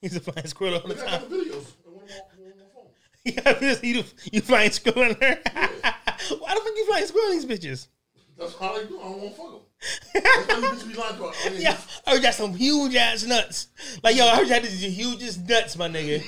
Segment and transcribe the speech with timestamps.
[0.00, 1.30] He's a flying squirrel all the I got time.
[1.30, 3.62] the videos on my, on my phone.
[3.62, 5.40] Yeah, you, you flying squirrel in there.
[5.54, 7.88] Why the fuck you flying squirrel in these bitches?
[8.38, 8.98] That's how they do.
[9.00, 9.60] I don't want to fuck them.
[10.14, 11.76] That's why you bitch be lying to I mean, Yeah,
[12.06, 13.68] I heard you got some huge ass nuts.
[14.02, 16.22] Like yo, I heard you had the hugest nuts, my nigga.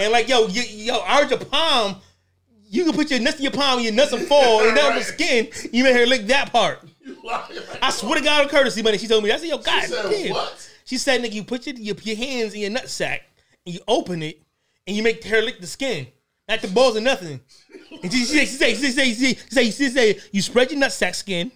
[0.00, 1.96] And like yo, you, yo, I heard your palm.
[2.64, 4.94] You can put your nuts in your palm, and your nuts will fall, and down
[4.94, 5.48] the skin.
[5.72, 6.82] You made her lick that part.
[7.04, 7.46] you lie.
[7.82, 8.96] I swear to God, on courtesy, money.
[8.96, 9.30] She told me.
[9.30, 10.30] I said, yo, God said damn.
[10.32, 10.71] what?
[10.84, 13.22] She said, nigga, you put your, your your hands in your nut sack
[13.64, 14.42] and you open it
[14.86, 16.06] and you make her lick the skin,
[16.48, 17.40] not the balls or nothing.
[18.02, 20.70] And she, she, she say, she say, she say, she say, she say, you spread
[20.70, 21.52] your nut sack skin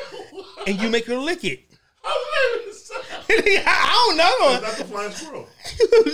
[0.66, 1.64] and you make her lick it.
[2.04, 3.62] I even say?
[3.66, 4.60] I don't know.
[4.60, 5.48] That's the flying squirrel.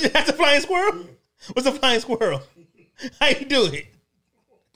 [0.13, 1.07] That's a flying squirrel.
[1.53, 2.43] What's a flying squirrel?
[3.21, 3.87] How you do it?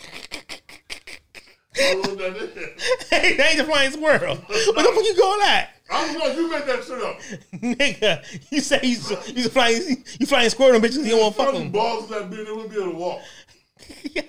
[0.00, 0.92] I don't know what that
[1.30, 1.65] is.
[1.76, 4.36] Hey, that ain't a flying squirrel.
[4.36, 5.70] What the fuck you going that?
[5.90, 7.20] I don't know you made that shit up.
[7.60, 8.98] Nigga, you say you
[9.34, 11.04] you flying you flying squirrel bitches.
[11.04, 11.72] You don't want to fuck Fucking them.
[11.72, 13.20] balls that bitch, they wouldn't be able to walk.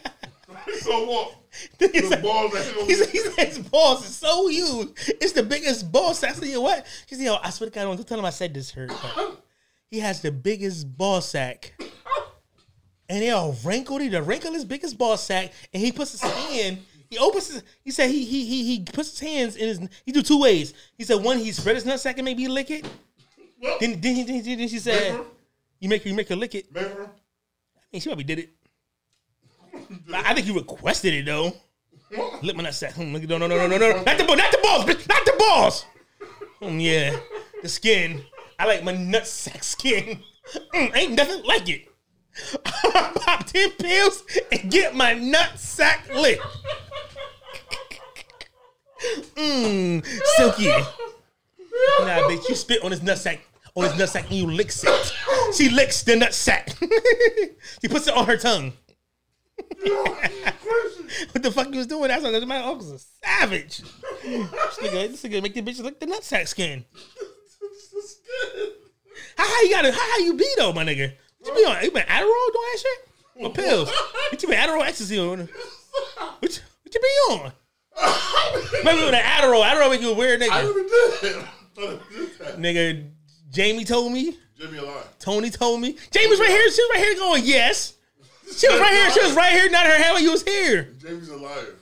[0.65, 1.33] They gonna walk.
[1.79, 4.47] He The balls that hang over he your said, he said his balls is so
[4.47, 4.89] huge.
[5.21, 6.31] It's the biggest ball sack.
[6.31, 6.85] I said, yo, what?
[7.07, 8.91] She said, yo, I swear to God, don't tell him I said this hurt.
[9.89, 11.73] He has the biggest ball sack.
[13.09, 14.01] And they all wrinkled.
[14.01, 15.53] He the wrinkled his biggest ball sack.
[15.73, 19.11] And he puts his hand, he opens his, he said he he he he puts
[19.11, 20.73] his hands in his, he do two ways.
[20.97, 22.85] He said one, he spread his nut sack and maybe he lick it.
[23.61, 25.29] Well, Then, then, he, then, then she said, Remember?
[25.79, 26.67] you make, you make her lick it.
[26.71, 27.03] Remember?
[27.03, 28.49] I mean, she probably did it.
[30.13, 31.53] I think you requested it though.
[32.41, 32.93] Lick my nutsack.
[32.93, 35.25] Hmm, no, no, no, no, no, no, not the ball, not the balls, bitch, not
[35.25, 35.85] the balls.
[36.61, 37.17] Hmm, yeah,
[37.61, 38.23] the skin.
[38.59, 40.19] I like my nutsack skin.
[40.73, 41.86] Mm, ain't nothing like it.
[42.63, 46.43] Pop ten pills and get my nutsack licked.
[49.35, 50.05] Mmm,
[50.37, 50.67] silky.
[51.99, 53.39] Nah, bitch, you spit on his nutsack,
[53.75, 55.13] on his nutsack, and you licks it.
[55.55, 56.75] She licks the nutsack.
[57.81, 58.73] she puts it on her tongue.
[59.81, 62.07] what the fuck you was doing?
[62.09, 63.81] That's what my uncle's a savage.
[64.23, 66.85] This nigga, this nigga make the bitch lick the nutsack skin.
[69.35, 71.13] How high you got to How high you be though, my nigga?
[71.67, 71.89] What you be on?
[71.89, 73.03] You been Adderall doing that shit?
[73.39, 73.87] Or pills?
[74.31, 75.39] What you been Adderall ecstasy on?
[75.39, 75.47] What
[76.57, 77.51] you, what you be on?
[78.83, 79.63] Maybe with an Adderall.
[79.63, 80.63] Adderall make you a weird I nigga.
[80.63, 81.45] never did it.
[81.77, 82.57] I never did that.
[82.59, 83.09] Nigga,
[83.51, 84.37] Jamie told me.
[84.57, 85.07] Jimmy alive.
[85.19, 85.95] Tony told me.
[86.11, 86.69] Jamie was right here.
[86.71, 87.93] She was right here going, yes.
[88.55, 89.11] She was right here.
[89.11, 90.93] She was right here, not her when you was here.
[90.99, 91.75] Jamie's a liar.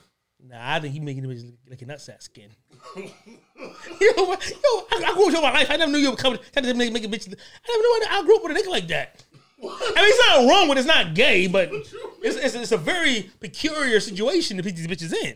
[0.46, 2.50] Nah, I think he making the bitch like a nutsack skin.
[2.96, 4.56] yo, what- yo,
[4.92, 5.70] I, I grew up with my life.
[5.70, 7.26] I never knew you were coming trying to make, make a bitch.
[7.26, 9.24] I never knew I, I grew up with a nigga like that.
[9.62, 11.46] I mean, it's not wrong, but it's not gay.
[11.46, 11.94] But it's,
[12.36, 15.34] it's, it's a very peculiar situation to put these bitches in.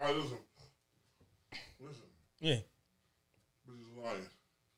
[0.00, 0.38] All right, listen.
[1.80, 2.02] Listen.
[2.40, 2.54] Yeah.
[3.68, 4.26] Bitch is lying.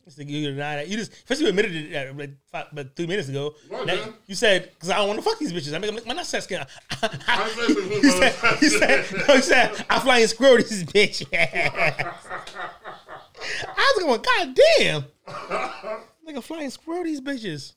[0.06, 0.88] It's the, you deny that.
[0.88, 3.54] You just first you admitted it uh, like, five, like three minutes ago.
[3.70, 4.14] Right, Now, man.
[4.26, 5.72] you said because I don't want to fuck these bitches.
[5.74, 6.60] I make them lick my nutsack skin.
[6.90, 10.82] I said this you said, you said, no, you said I fly and squirrel this
[10.82, 11.24] bitch.
[11.32, 12.12] I
[13.96, 15.04] was going, God damn.
[16.28, 17.72] Nigga flying squirrel these bitches.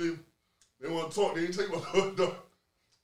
[0.00, 0.12] They
[0.80, 1.34] they want to talk.
[1.34, 2.32] They ain't tell you about the.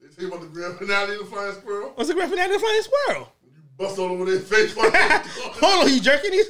[0.00, 1.92] They tell you about the grand finale of the flying squirrel.
[1.94, 3.32] What's the grand finale of the flying squirrel?
[3.44, 4.74] You bust all over their face.
[4.78, 6.46] Hold on, you jerking these?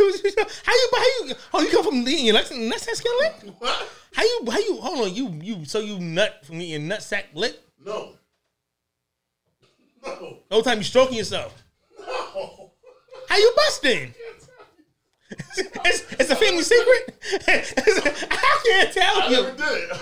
[0.65, 0.89] How you?
[0.93, 1.35] How you?
[1.53, 3.55] Oh, you come from the your nuts nutsack skin lick?
[3.59, 3.89] what?
[4.13, 4.45] How you?
[4.49, 4.77] How you?
[4.77, 5.65] Hold on, you you.
[5.65, 7.57] So you nut from eating nutsack lick?
[7.85, 8.13] No.
[10.05, 10.39] No.
[10.49, 11.61] The whole time you stroking yourself.
[11.99, 12.71] No.
[13.29, 14.15] How you busting?
[15.31, 17.19] It's, it's a family secret.
[17.49, 19.43] I can't tell I you.
[19.43, 19.91] never did.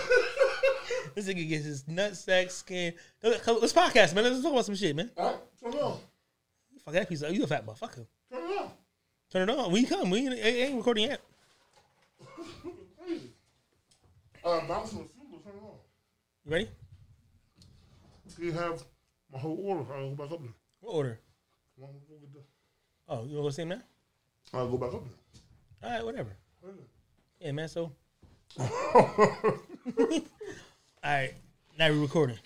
[1.14, 2.92] This nigga gets his nutsack skin.
[3.22, 4.24] Let's podcast, man.
[4.24, 5.12] Let's talk about some shit, man.
[5.16, 5.98] All right, turn it on.
[6.84, 7.22] Fuck that piece.
[7.22, 8.04] Of, you a fat motherfucker.
[8.32, 8.70] Turn it on.
[9.30, 9.70] Turn it on.
[9.70, 10.10] We come.
[10.10, 11.20] We ain't, ain't recording yet.
[13.00, 13.30] Crazy.
[14.44, 15.44] Uh, bounce on the food.
[15.44, 15.76] Turn it on.
[16.44, 16.68] You ready?
[18.40, 18.82] You have
[19.32, 19.94] my whole order.
[19.94, 20.50] I'll go back up there.
[20.80, 21.20] What order?
[21.76, 22.40] Come on, go get the-
[23.08, 23.82] Oh, you want to go see him now?
[24.54, 25.90] I'll go back up there.
[25.90, 26.30] All right, whatever.
[27.40, 27.68] Yeah, man.
[27.68, 27.92] So,
[28.58, 28.68] all
[31.02, 31.34] right.
[31.78, 32.38] Now we're recording.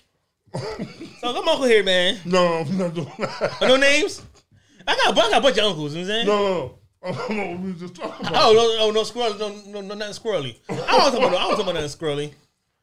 [0.55, 2.19] so come uncle here, man.
[2.25, 3.58] no, I'm not doing that.
[3.60, 4.22] Oh, no names.
[4.87, 5.94] I got, I got a bunch of uncles.
[5.94, 6.26] You know what I'm saying?
[6.26, 6.78] No, no, no.
[7.00, 8.43] I don't know what we just talking about.
[8.43, 10.56] Oh no, no, no squirrel, no, no, no, nothing squirrely.
[10.69, 12.32] I don't talk about, I don't talk about nothing squirrely.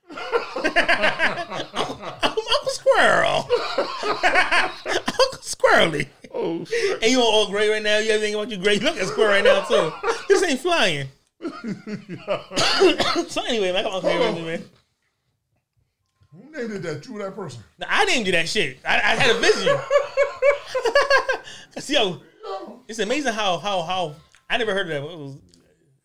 [1.74, 3.50] Uncle Squirrel,
[4.96, 7.02] Uncle Squirrely, Oh, shit.
[7.02, 7.98] and you on all gray right now.
[7.98, 8.74] You everything about you gray.
[8.74, 9.92] You look at square right now too.
[10.28, 11.08] This ain't flying.
[13.30, 14.64] so anyway, man, I got here with me, man.
[16.34, 17.06] Who named it that?
[17.08, 17.64] You that person?
[17.80, 18.80] Now, I didn't do that shit.
[18.86, 19.78] I, I had a vision.
[21.74, 22.22] Cause yo,
[22.88, 24.16] it's amazing how how how
[24.50, 25.10] I never heard of that.
[25.10, 25.38] It was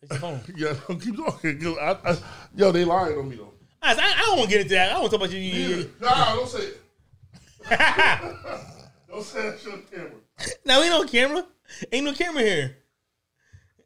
[0.01, 0.41] It's your phone.
[0.55, 1.77] Yeah, keep talking.
[1.79, 2.17] I, I,
[2.55, 3.51] yo, they lying on me though.
[3.81, 4.89] I, I, I don't want to get into that.
[4.89, 5.43] I don't want to talk about you.
[5.43, 5.91] you, you.
[5.99, 6.77] Nah, don't say it.
[9.11, 10.11] Don't shit on camera.
[10.65, 11.45] Now we ain't no camera.
[11.91, 12.77] Ain't no camera here.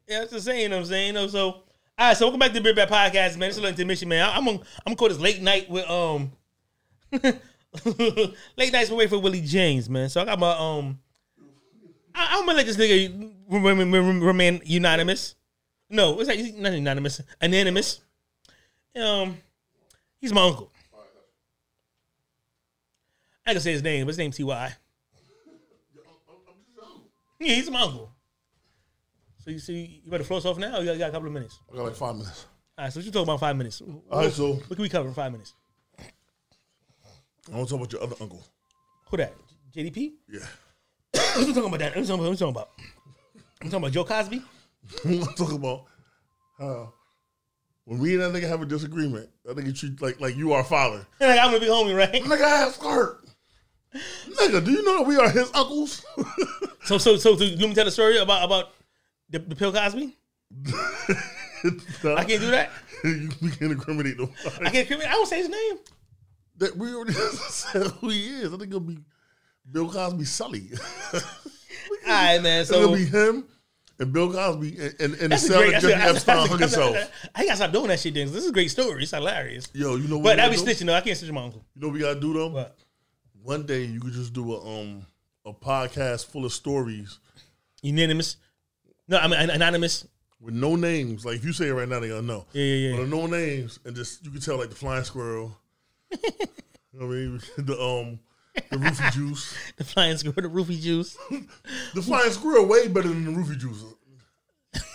[0.08, 0.62] Yeah, that's the saying.
[0.62, 1.06] You know what I'm saying.
[1.08, 1.62] You know, so all
[1.98, 2.16] right.
[2.16, 3.48] So welcome back to the Big Bad Podcast, man.
[3.50, 4.22] It's a intermission, man.
[4.28, 6.32] I- I'm gonna I'm gonna call this late night with um
[8.56, 10.08] late nights away for Willie James, man.
[10.08, 10.98] So I got my um.
[12.14, 15.34] I, I'm gonna let this nigga remain, remain, unanimous.
[15.90, 16.38] No, what's that?
[16.56, 18.00] Not unanimous, anonymous.
[18.98, 19.36] Um,
[20.18, 20.72] he's my uncle.
[23.46, 24.74] I can say his name, but his name's Ty.
[27.38, 28.10] Yeah, he's my uncle.
[29.38, 30.76] So you see, you better flow off now.
[30.76, 31.58] Or you got, you got a couple of minutes.
[31.72, 32.46] I got like five minutes.
[32.78, 33.80] All right, so what you talk about five minutes?
[34.10, 35.54] All right, so What can we cover in five minutes?
[35.98, 38.44] I want to talk about your other uncle.
[39.10, 39.34] Who that?
[39.74, 40.12] JDP?
[40.28, 40.40] Yeah.
[41.36, 41.94] What you talking about that?
[41.94, 42.28] What you talking about?
[42.28, 42.68] What you talking about?
[43.62, 44.42] You talking about Joe Cosby?
[45.04, 45.84] I want to talk about
[46.58, 46.92] how
[47.84, 50.64] when me and that nigga have a disagreement, that nigga treat like like you are
[50.64, 51.06] father.
[51.20, 52.12] Like I'm gonna be homie, right?
[52.12, 53.24] Nigga, I have skirt.
[54.28, 56.04] Nigga, do you know that we are his uncles?
[56.86, 58.72] So, so, so, so let me tell the story about about
[59.28, 60.16] the, the Bill Cosby.
[60.68, 62.70] I can't do that.
[63.04, 64.38] we can't incriminate nobody.
[64.60, 64.76] I can't.
[64.76, 65.08] incriminate.
[65.08, 65.78] I don't say his name.
[66.58, 67.12] That we already
[67.48, 68.54] said who he is.
[68.54, 68.98] I think it'll be
[69.70, 70.70] Bill Cosby Sully.
[71.12, 71.20] All
[72.06, 72.64] right, man.
[72.64, 73.46] So It'll be him
[73.98, 75.72] and Bill Cosby and, and, and the cell great.
[75.72, 76.96] that Jeffrey Epstein hung himself.
[77.34, 78.14] I gotta stop doing that shit.
[78.14, 79.02] Then this is a great story.
[79.02, 79.68] It's hilarious.
[79.74, 80.24] Yo, you know what?
[80.24, 80.62] But that be do?
[80.62, 80.94] snitching though.
[80.94, 81.64] I can't snitch my uncle.
[81.74, 82.50] You know what we gotta do though?
[82.50, 82.76] But
[83.42, 85.06] One day you could just do a um
[85.46, 87.18] a podcast full of stories
[87.82, 88.36] unanimous.
[89.08, 90.06] No, I mean anonymous.
[90.40, 91.24] with no names.
[91.24, 92.46] Like if you say it right now, they gonna know.
[92.52, 92.96] Yeah, yeah, yeah.
[92.98, 95.56] But no names, and just you can tell like the flying squirrel.
[96.10, 96.18] you
[96.92, 97.40] know what I mean?
[97.58, 98.18] The um
[98.70, 99.54] the roofie juice.
[99.76, 101.16] The flying squirrel, the roofie juice.
[101.94, 103.84] The flying squirrel way better than the roofie juice.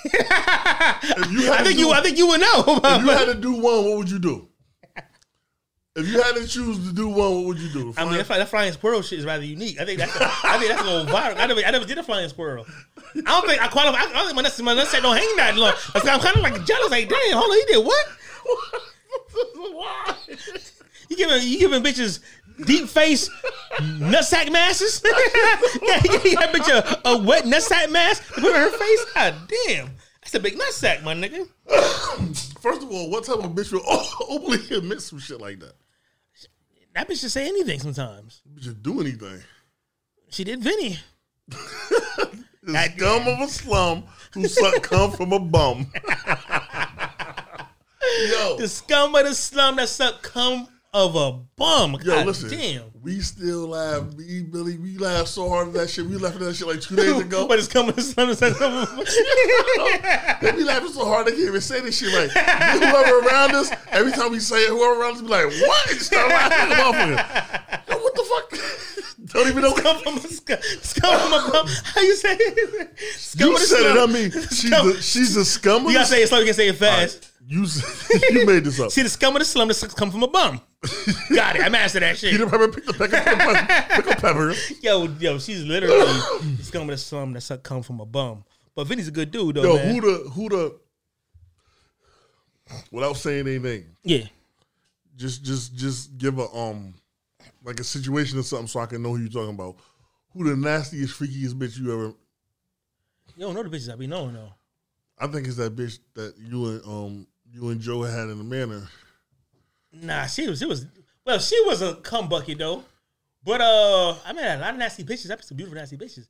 [0.04, 1.92] if you had I think do, you.
[1.92, 2.64] I think you would know.
[2.84, 4.48] if you had to do one, what would you do?
[5.94, 7.94] If you had to choose to do one, what would you do?
[7.98, 9.78] I mean, that, fly- that flying squirrel shit is rather unique.
[9.78, 10.16] I think that's.
[10.16, 11.36] A, I think that's going viral.
[11.38, 12.66] I never, I never did a flying squirrel.
[13.14, 14.00] I don't think I qualify.
[14.00, 15.74] I don't think my my nuts don't hang that long.
[15.94, 16.92] I'm kind of like jealous.
[16.92, 18.06] Like, damn, hold on, he did what?
[19.74, 20.16] Why?
[21.10, 22.22] You giving, you giving bitches
[22.66, 23.30] deep face
[23.80, 25.04] nutsack masses?
[25.84, 29.06] yeah, you giving that bitch a, a wet nutsack mask to put her face.
[29.14, 29.36] God
[29.68, 29.90] damn,
[30.22, 31.50] that's a big nutsack, my nigga.
[32.62, 33.82] First of all, what type of bitch would
[34.30, 35.74] openly admit some shit like that?
[36.94, 38.42] That bitch just say anything sometimes.
[38.60, 39.42] Just do anything.
[40.30, 41.00] She did Vinny.
[42.64, 44.04] That scum of a slum
[44.36, 45.92] who suck come from a bum.
[48.30, 51.94] Yo, The scum of the slum that suck cum of a bum.
[51.94, 52.50] yo, God listen.
[52.50, 52.84] damn.
[53.02, 54.14] We still laugh.
[54.16, 56.06] Me, Billy, we laugh so hard at that shit.
[56.06, 57.48] We laughed at that shit like two days ago.
[57.48, 61.26] but it's coming to slum that suck cum of a they be laughing so hard
[61.28, 62.30] they can't even say this shit right.
[62.30, 65.92] whoever around us, every time we say it, whoever around us be like, what?
[65.92, 67.90] And start laughing at the motherfucker.
[67.90, 69.26] Yo, what the fuck?
[69.34, 69.74] Don't even know.
[69.74, 71.68] Scum from a scum, scum from a bum.
[71.86, 73.00] How you say it?
[73.16, 74.10] Scum You said it, slum.
[74.10, 74.88] I mean, she's Scum.
[74.90, 76.40] the, she's the scum of You gotta say it slow.
[76.40, 77.30] You can say it fast.
[77.48, 77.66] You,
[78.32, 78.92] you made this up.
[78.92, 80.62] See the scum of the slum that sucks come from a bum.
[81.36, 81.62] Got it.
[81.62, 82.32] I mastered that shit.
[82.32, 84.72] Peter Pepper picked the pickle, pickle, peppers.
[84.84, 88.44] Yo, yo, she's literally the scum of the slum that come from a bum.
[88.74, 89.94] But Vinny's a good dude though, Yo, man.
[89.94, 90.80] who the who the
[92.92, 94.26] without saying anything, yeah.
[95.18, 96.96] just just just give a um
[97.64, 99.76] like a situation or something so I can know who you're talking about.
[100.34, 102.14] Who the nastiest, freakiest bitch you ever?
[103.36, 104.54] You don't know the bitches I be knowing though.
[105.20, 108.44] I think it's that bitch that you and um you and Joe had in the
[108.44, 108.88] manor.
[109.94, 110.62] Nah, she was.
[110.62, 110.86] It was.
[111.26, 112.84] Well, she was a cum bucket though.
[113.44, 115.26] But uh, I met a lot of nasty bitches.
[115.28, 116.28] I met some beautiful nasty bitches.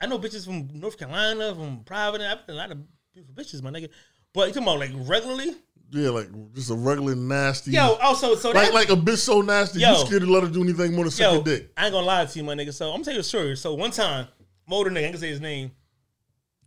[0.00, 2.32] I know bitches from North Carolina, from Providence.
[2.32, 2.78] I met a lot of
[3.12, 3.88] beautiful bitches, my nigga.
[4.32, 5.54] But you talking about like regularly?
[5.90, 7.72] Yeah, like just a regular nasty.
[7.72, 9.92] Yo, also so like that, like a bitch so nasty Yo.
[9.92, 11.70] you scared to let her do anything more than suck yo, your dick.
[11.76, 12.72] I ain't gonna lie to you, my nigga.
[12.72, 13.56] So I'm gonna tell you a story.
[13.56, 14.26] So one time,
[14.66, 15.70] motor nigga, I can say his name.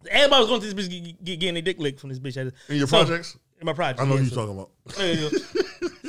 [0.10, 2.38] Everybody was going to this bitch get, get, getting their dick licked from this bitch.
[2.70, 4.01] In your So- projects, In my projects.
[4.01, 4.72] I know yeah, who you so- talking about.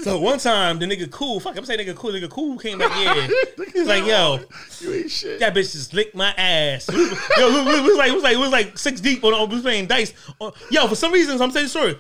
[0.09, 2.97] So one time the nigga cool, fuck, I'm saying nigga cool, nigga cool came back
[2.97, 3.31] in.
[3.73, 4.41] He's like, yo,
[4.81, 5.41] You ain't shit.
[5.41, 6.89] that bitch just licked my ass.
[6.89, 9.35] yo, we, we, we was like, we was like, we was like six deep on,
[9.35, 10.15] on we was playing dice.
[10.41, 11.99] On- yo, for some reason, I'm the story.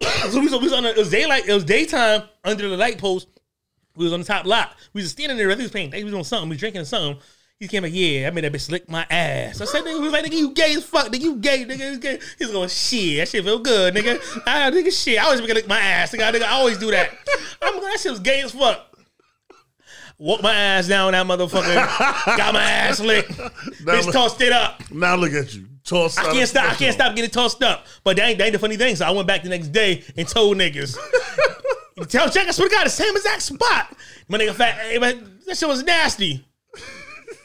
[0.02, 2.76] so we was, we was on the, it was daylight, it was daytime under the
[2.76, 3.28] light post.
[3.96, 4.74] We was on the top lot.
[4.92, 5.48] We was standing there.
[5.48, 5.90] I think he was playing.
[5.90, 6.50] We was doing something.
[6.50, 7.18] We was drinking something.
[7.58, 9.62] He came like, yeah, I made that bitch lick my ass.
[9.62, 11.92] I said, nigga, he was like, nigga, you gay as fuck, nigga, you gay, nigga,
[11.92, 12.20] you gay.
[12.38, 14.20] He's going, shit, that shit feel good, nigga.
[14.46, 16.90] I ah, nigga, shit, I always make lick my ass, nigga, nigga, I always do
[16.90, 17.10] that.
[17.62, 18.94] I'm going, that shit was gay as fuck.
[20.18, 21.74] Walk my ass down that motherfucker.
[22.36, 23.30] got my ass licked.
[23.32, 24.82] Bitch look- tossed it up.
[24.90, 25.66] Now look at you.
[25.84, 26.18] tossed.
[26.18, 26.72] I can't stop.
[26.72, 27.86] I can't stop getting tossed up.
[28.02, 28.96] But that ain't, that ain't the funny thing.
[28.96, 30.96] So I went back the next day and told niggas.
[32.08, 33.94] Tell Jack, I swear to God, the same exact spot.
[34.28, 36.46] My nigga, fat, hey, man, that shit was nasty.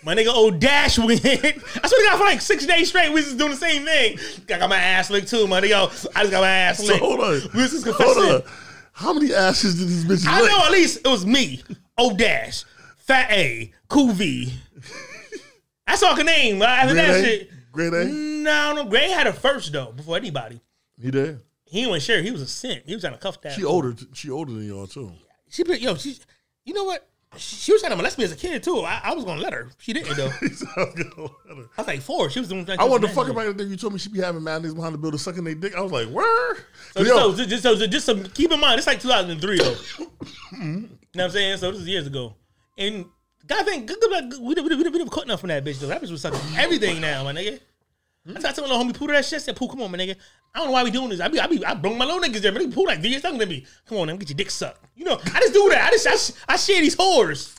[0.04, 1.24] My nigga old Dash went.
[1.26, 3.86] I swear to God, for like six days straight, we was just doing the same
[3.86, 4.18] thing.
[4.50, 6.10] I got my ass licked too, my nigga.
[6.16, 7.00] I just got my ass So licked.
[7.00, 7.42] hold on.
[7.54, 8.44] We was just Hold on.
[8.94, 10.52] How many ashes did this bitch I lick?
[10.52, 11.62] know at least it was me,
[11.98, 12.64] O Dash,
[12.98, 14.52] Fat A, Cool V.
[15.88, 16.62] That's all I can name.
[16.62, 17.24] After Grade that A?
[17.24, 17.50] shit.
[17.72, 18.06] Grade A?
[18.06, 18.86] No, no.
[18.86, 20.62] Gray had a first though, before anybody.
[21.02, 21.40] He did.
[21.66, 22.22] He wasn't sure.
[22.22, 22.84] He was a simp.
[22.86, 23.54] He was trying to cuff that.
[23.54, 23.96] She older.
[24.14, 25.12] She older than y'all too.
[25.50, 26.18] She, yo, she.
[26.66, 27.08] You know what?
[27.38, 28.80] She was trying to molest me as a kid too.
[28.80, 29.70] I, I was gonna let her.
[29.78, 30.28] She didn't though.
[31.78, 32.30] I was like four.
[32.30, 32.70] She was doing.
[32.78, 33.70] I wanted to fuck her back in the day.
[33.70, 35.74] You told me she be having mad niggas behind the building sucking their dick.
[35.74, 36.56] I was like, where?
[36.92, 39.64] So, so, so, just, so, just some, keep in mind, it's like 2003 though.
[39.70, 40.08] you
[40.60, 41.58] know what I'm saying?
[41.58, 42.36] So this is years ago.
[42.78, 43.06] And
[43.48, 45.80] God thank good, good, good, we, we, we, we never caught enough from that bitch
[45.80, 45.88] though.
[45.88, 47.62] That bitch was sucking everything now, my nigga.
[48.26, 48.38] Hmm?
[48.38, 49.42] I tried to tell my homie Pooh that shit.
[49.42, 50.16] Said, Pooh, come on, my nigga.
[50.54, 51.20] I don't know why we doing this.
[51.20, 52.52] I be, I be, I bring my little niggas there.
[52.52, 53.66] But Pooh like, years younger than me.
[53.88, 54.86] Come on, me get your dick sucked.
[54.96, 55.88] You know, I just do that.
[55.88, 57.58] I just, I, sh- I share these whores.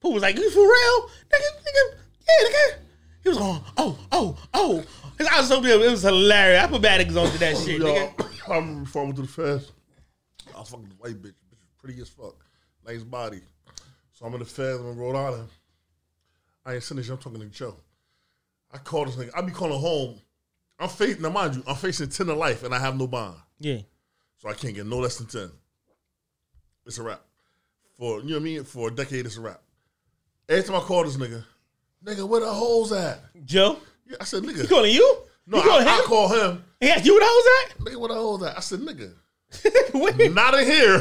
[0.00, 1.10] Pooh was like, you for real?
[1.30, 1.98] Nigga, nigga,
[2.28, 2.78] yeah, nigga.
[3.22, 4.84] He was going, oh, oh, oh.
[5.20, 6.62] I was so it was hilarious.
[6.62, 8.28] I put bad niggas onto that oh, shit, Yo, nigga.
[8.48, 9.72] I remember before I to the fest.
[10.54, 11.32] I was fucking the white bitch.
[11.32, 12.34] Bitch was pretty as fuck.
[12.86, 13.40] Nice body.
[14.12, 14.80] So I'm in the fest.
[14.80, 15.48] I'm in Rhode Island.
[16.66, 17.10] I ain't shit.
[17.10, 17.76] I'm talking to Joe.
[18.74, 19.30] I called this nigga.
[19.34, 20.20] I be calling home.
[20.78, 23.36] I'm facing, now mind you, I'm facing 10 to life and I have no bond.
[23.60, 23.78] Yeah.
[24.38, 25.50] So I can't get no less than 10.
[26.86, 27.22] It's a wrap.
[27.96, 28.64] For, you know what I mean?
[28.64, 29.60] For a decade, it's a wrap.
[30.48, 31.44] Every time I call this nigga,
[32.04, 33.20] nigga, where the hoes at?
[33.46, 34.62] Joe, Yeah, I said, nigga.
[34.62, 35.18] he calling you?
[35.46, 36.04] no, calling I, I him?
[36.04, 36.64] call him.
[36.80, 38.56] He asked you what I Nigga, where the hoes at?
[38.56, 39.14] I said, nigga,
[40.26, 40.32] at?
[40.32, 41.00] Not in here.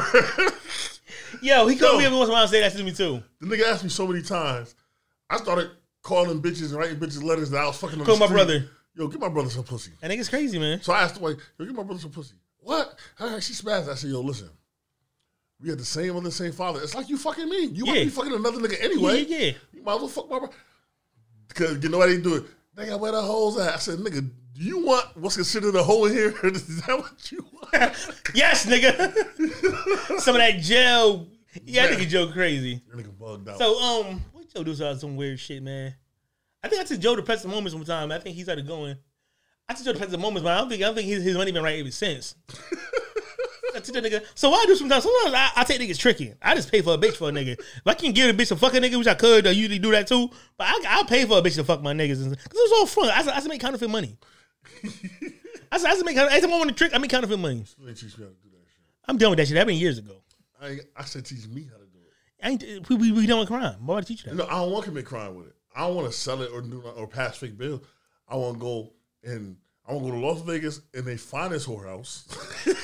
[1.41, 1.99] Yo, he called Yo.
[1.99, 3.21] me every once in a while and say that to me too.
[3.41, 4.75] the nigga asked me so many times.
[5.29, 5.71] I started
[6.03, 8.35] calling bitches and writing bitches letters that I was fucking on Call my street.
[8.35, 8.69] brother.
[8.95, 9.91] Yo, give my brother some pussy.
[10.01, 10.79] That nigga's crazy, man.
[10.83, 12.35] So I asked the wife, yo, give my brother some pussy.
[12.59, 12.99] What?
[13.17, 13.89] Hey, she spazzed.
[13.89, 14.49] I said, yo, listen.
[15.59, 16.81] We had the same mother, same father.
[16.83, 17.65] It's like you fucking me.
[17.67, 18.03] You might Yeah.
[18.03, 19.23] be fucking another nigga anyway.
[19.23, 19.51] Yeah, yeah.
[19.73, 20.53] You might as well fuck my brother.
[21.47, 22.43] Because you know why they do it?
[22.75, 23.73] Nigga, where the hoes at?
[23.73, 24.21] I said, nigga,
[24.53, 26.33] do you want what's considered a hole in here?
[26.43, 27.73] Is that what you want?
[28.35, 30.19] Yes, nigga.
[30.19, 31.27] Some of that gel.
[31.63, 32.81] Yeah, that nigga Joe crazy.
[32.89, 33.57] That nigga bugged out.
[33.59, 35.95] So, um, what Joe do about some weird shit, man?
[36.63, 38.11] I think I took Joe to Preston Moments one time.
[38.11, 38.95] I think he started going.
[39.67, 41.35] I took Joe to Preston Moments, but I don't think I don't think his, his
[41.35, 42.35] money been right ever since.
[43.75, 44.23] I took that nigga.
[44.35, 46.33] So what I do sometimes, sometimes I, I take niggas tricky.
[46.41, 47.53] I just pay for a bitch for a nigga.
[47.53, 49.79] If I can give a bitch a fuck a nigga, which I could, I usually
[49.79, 50.29] do that too.
[50.57, 52.29] But I, I'll pay for a bitch to fuck my niggas.
[52.29, 53.09] Because it was all fun.
[53.09, 54.17] I, I, I make counterfeit money.
[55.71, 57.65] I, said, I, I make every time I want to trick, I make counterfeit money.
[57.79, 58.85] You ain't teach me how to do that shit.
[59.07, 59.55] I'm done with that shit.
[59.55, 60.17] That been years ago.
[60.61, 61.82] I, I said teach me how to do it.
[61.82, 61.82] I
[62.43, 63.85] ain't, we, we, we done with crime.
[63.85, 64.35] Why teach you that?
[64.35, 65.55] No, I don't want to commit crime with it.
[65.75, 67.81] I don't want to sell it or do or pass fake bills.
[68.27, 69.57] I want to go and
[69.87, 72.27] I want to go to Las Vegas and they find this whorehouse.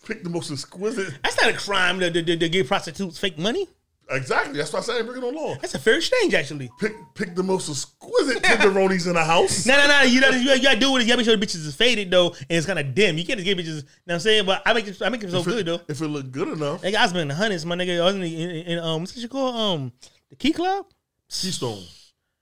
[0.05, 1.13] Pick the most exquisite.
[1.23, 3.67] That's not a crime to, to, to, to give prostitutes fake money.
[4.11, 4.57] Exactly.
[4.57, 5.55] That's why I said bring it on law.
[5.55, 6.69] That's a fair exchange, actually.
[6.79, 9.65] Pick pick the most exquisite tenderonis in the house.
[9.71, 10.01] No, no, no.
[10.01, 11.01] You gotta, you gotta, do it.
[11.01, 13.17] You gotta make sure the bitches is faded though, and it's kind of dim.
[13.17, 13.67] You can't just give bitches.
[13.67, 14.45] You know what I'm saying?
[14.45, 15.81] But I make it, I make it so it, good though.
[15.87, 18.01] if it look good enough, Nigga, I was in the hundreds, my nigga.
[18.01, 19.55] I was in, the, in, in um, what's it called?
[19.55, 19.91] Um,
[20.29, 20.85] the Key Club.
[21.29, 21.83] Keystone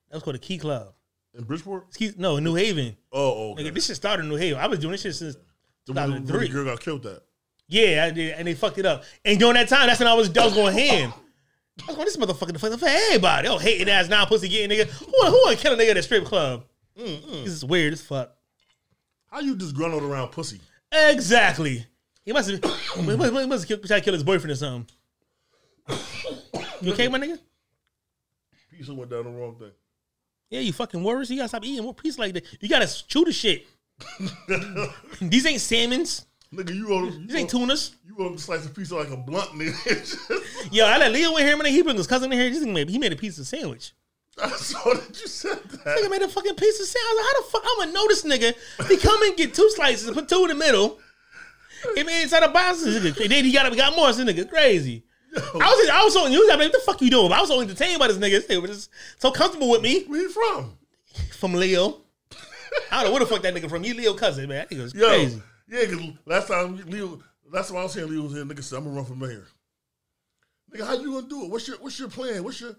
[0.10, 0.94] That was called the Key Club.
[1.36, 1.86] in Bridgeport.
[1.90, 2.98] Excuse, no, in New Haven.
[3.12, 3.64] Oh, okay.
[3.64, 4.60] Nigga, this shit started in New Haven.
[4.60, 5.38] I was doing this shit since
[5.86, 7.04] the one where the girl got killed.
[7.04, 7.22] That
[7.68, 9.04] Yeah, I did, and they fucked it up.
[9.24, 11.14] And during that time, that's when I was, I was going ham.
[11.84, 13.48] I was going, this motherfucker the fuck for everybody.
[13.48, 14.88] Oh, hating ass non pussy getting nigga.
[14.90, 16.66] Who who want to kill a nigga at a strip club?
[17.00, 18.32] Mm, This is weird as fuck.
[19.32, 20.60] how you disgruntled around pussy?
[20.92, 21.86] Exactly.
[22.26, 22.64] He must have.
[22.96, 24.88] he must, he must have tried to kill his boyfriend or something.
[26.82, 27.40] You okay, my nigga?
[28.72, 29.72] Pizza went down the wrong thing.
[30.50, 31.30] Yeah, you fucking worse.
[31.30, 32.46] You gotta stop eating more piece like that.
[32.62, 33.66] You gotta chew the shit.
[35.22, 36.26] These ain't salmons.
[36.54, 37.92] Nigga, you want These you ain't want, tunas.
[38.08, 40.72] you want to slice a pizza like a blunt, nigga.
[40.74, 41.68] Yo, I let Leo in here, man.
[41.68, 42.50] He bring his cousin in here.
[42.50, 43.94] Nigga made, he made a pizza sandwich.
[44.42, 46.08] I saw that you said Nigga that.
[46.10, 47.06] made a fucking pizza sandwich.
[47.08, 48.88] I was like, how the fuck I'm gonna know this nigga?
[48.90, 50.98] He come and get two slices and put two in the middle.
[51.96, 52.84] He made inside a box.
[52.84, 54.12] Nigga- And then he got up, got more.
[54.12, 55.04] This nigga crazy.
[55.36, 56.50] I was I was so you.
[56.52, 57.30] I mean, what the fuck you doing?
[57.30, 58.42] But I was so entertained by this nigga.
[58.48, 58.90] Nigga was just
[59.20, 60.78] so comfortable with me Where you from?
[61.38, 61.98] from Leo.
[62.92, 63.84] I don't know where the fuck that nigga from.
[63.84, 64.66] He Leo cousin, man.
[64.68, 65.42] That nigga was Yo, crazy.
[65.70, 67.20] Yeah, because last time Leo,
[67.52, 68.44] last time I was here, Leo was here.
[68.46, 69.46] Nigga said, "I'm gonna run for mayor."
[70.74, 71.50] Nigga, how you gonna do it?
[71.52, 72.44] What's your What's your plan?
[72.44, 72.76] What's your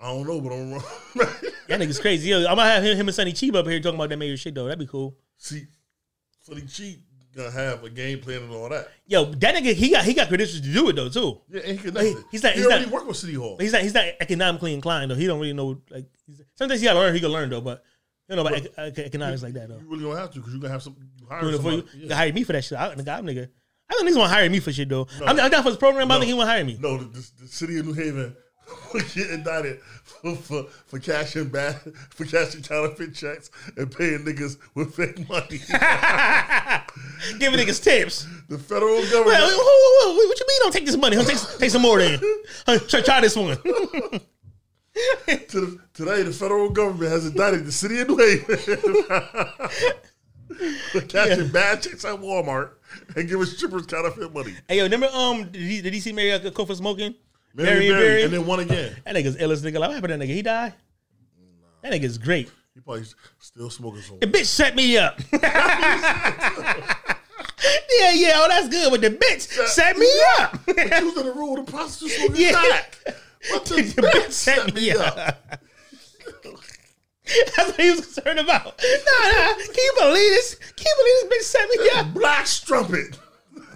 [0.00, 0.82] I don't know, but I'm run.
[1.68, 2.28] That nigga's crazy.
[2.28, 4.36] Yo, I'm gonna have him, him and Sonny Chiba up here talking about that mayor
[4.36, 4.64] shit though.
[4.64, 5.16] That'd be cool.
[5.38, 5.64] See,
[6.40, 6.98] so the cheat
[7.34, 8.88] gonna have a game plan and all that.
[9.06, 11.40] Yo, that nigga, he got he got credentials to do it though too.
[11.48, 12.04] Yeah, and he connected.
[12.16, 13.56] He- he's not- He he's already not- worked with City Hall.
[13.58, 15.14] He's not he's not economically inclined though.
[15.14, 17.14] He don't really know like he's, sometimes he gotta learn.
[17.14, 17.82] He can learn though, but
[18.28, 19.78] You know about ec- economics like that though.
[19.78, 20.96] You really don't have to because you gonna have some.
[21.32, 22.16] You hire Doing it for you, you Yeah.
[22.16, 22.78] hire me for that shit.
[22.78, 23.48] I, nigga, I'm nigga.
[23.90, 25.06] I don't think he's gonna hire me for shit though.
[25.24, 26.08] I'm, I'm down for this program.
[26.08, 26.20] but I No.
[26.20, 26.76] think he want to hire me.
[26.80, 28.34] No, the, the, the city of New Haven
[28.94, 31.76] will get indicted for, for, for cashing bad
[32.10, 35.58] for cashing counterfeit checks and paying niggas with fake money.
[37.38, 38.26] Giving niggas tips.
[38.48, 39.38] the federal Well, government.
[39.38, 40.58] who- who- who- what you mean?
[40.60, 41.16] Don't take this money.
[41.16, 41.24] Huh?
[41.24, 42.18] Take, take some more then.
[42.88, 43.56] Try, try this one.
[43.56, 44.20] to
[45.60, 48.58] the, today, the federal government has indicted the city of New Haven
[50.92, 52.70] for cashing bad checks at Walmart
[53.16, 54.54] and giving strippers counterfeit money.
[54.68, 57.14] hey yo, remember um did he, did he see Mary go for smoking?
[57.54, 58.22] Mary Marion Berry, Barry?
[58.24, 58.96] and then one again.
[59.04, 59.78] That nigga's illest nigga.
[59.78, 60.34] Like, what happened to that nigga?
[60.34, 60.74] He died.
[61.82, 62.50] That nigga's great.
[62.74, 63.04] He probably
[63.38, 64.18] still smoking some.
[64.20, 65.20] The bitch set me up.
[65.32, 65.40] yeah,
[68.14, 68.90] yeah, oh that's good.
[68.90, 70.08] But the bitch set me
[70.38, 70.58] up.
[70.66, 72.52] But you was in the room with a prostitute smoking Yeah.
[72.52, 72.98] crack.
[73.50, 75.60] What the, the bitch set me up.
[77.56, 78.64] That's what he was concerned about.
[78.64, 79.54] Nah, nah.
[79.54, 80.54] Can you believe this?
[80.76, 82.14] Can you believe this bitch set me up?
[82.14, 83.18] Black strumpet.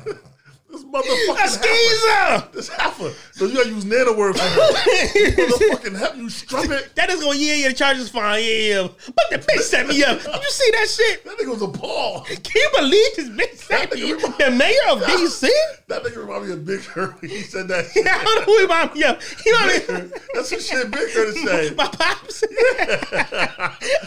[0.71, 2.49] this motherfucking A skeezer.
[2.53, 3.13] This heifer.
[3.33, 4.61] So you gotta use nano words for her.
[4.61, 6.95] Motherfucking heifer, you strumpet.
[6.97, 8.89] That is going, to, yeah, yeah, the charges fine, yeah, yeah.
[9.07, 10.19] But the bitch set me up.
[10.23, 11.25] Did you see that shit?
[11.25, 12.23] That nigga was a ball.
[12.23, 14.39] Can you believe this bitch set me up?
[14.39, 15.49] The mayor of DC?
[15.89, 18.07] That nigga remind me of Big Hurt when he said that shit.
[18.07, 19.43] I don't know who remind me of.
[19.45, 20.13] You know what I mean?
[20.35, 21.77] That's some shit Big Hurt is saying.
[21.77, 22.43] My pops.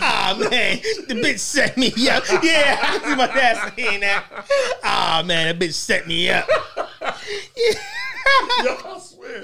[0.02, 2.24] Ah man, the bitch set me up.
[2.44, 4.24] Yeah, I see my dad saying that.
[4.84, 6.49] Ah man, that bitch set me up.
[8.64, 9.44] Yo, I swear.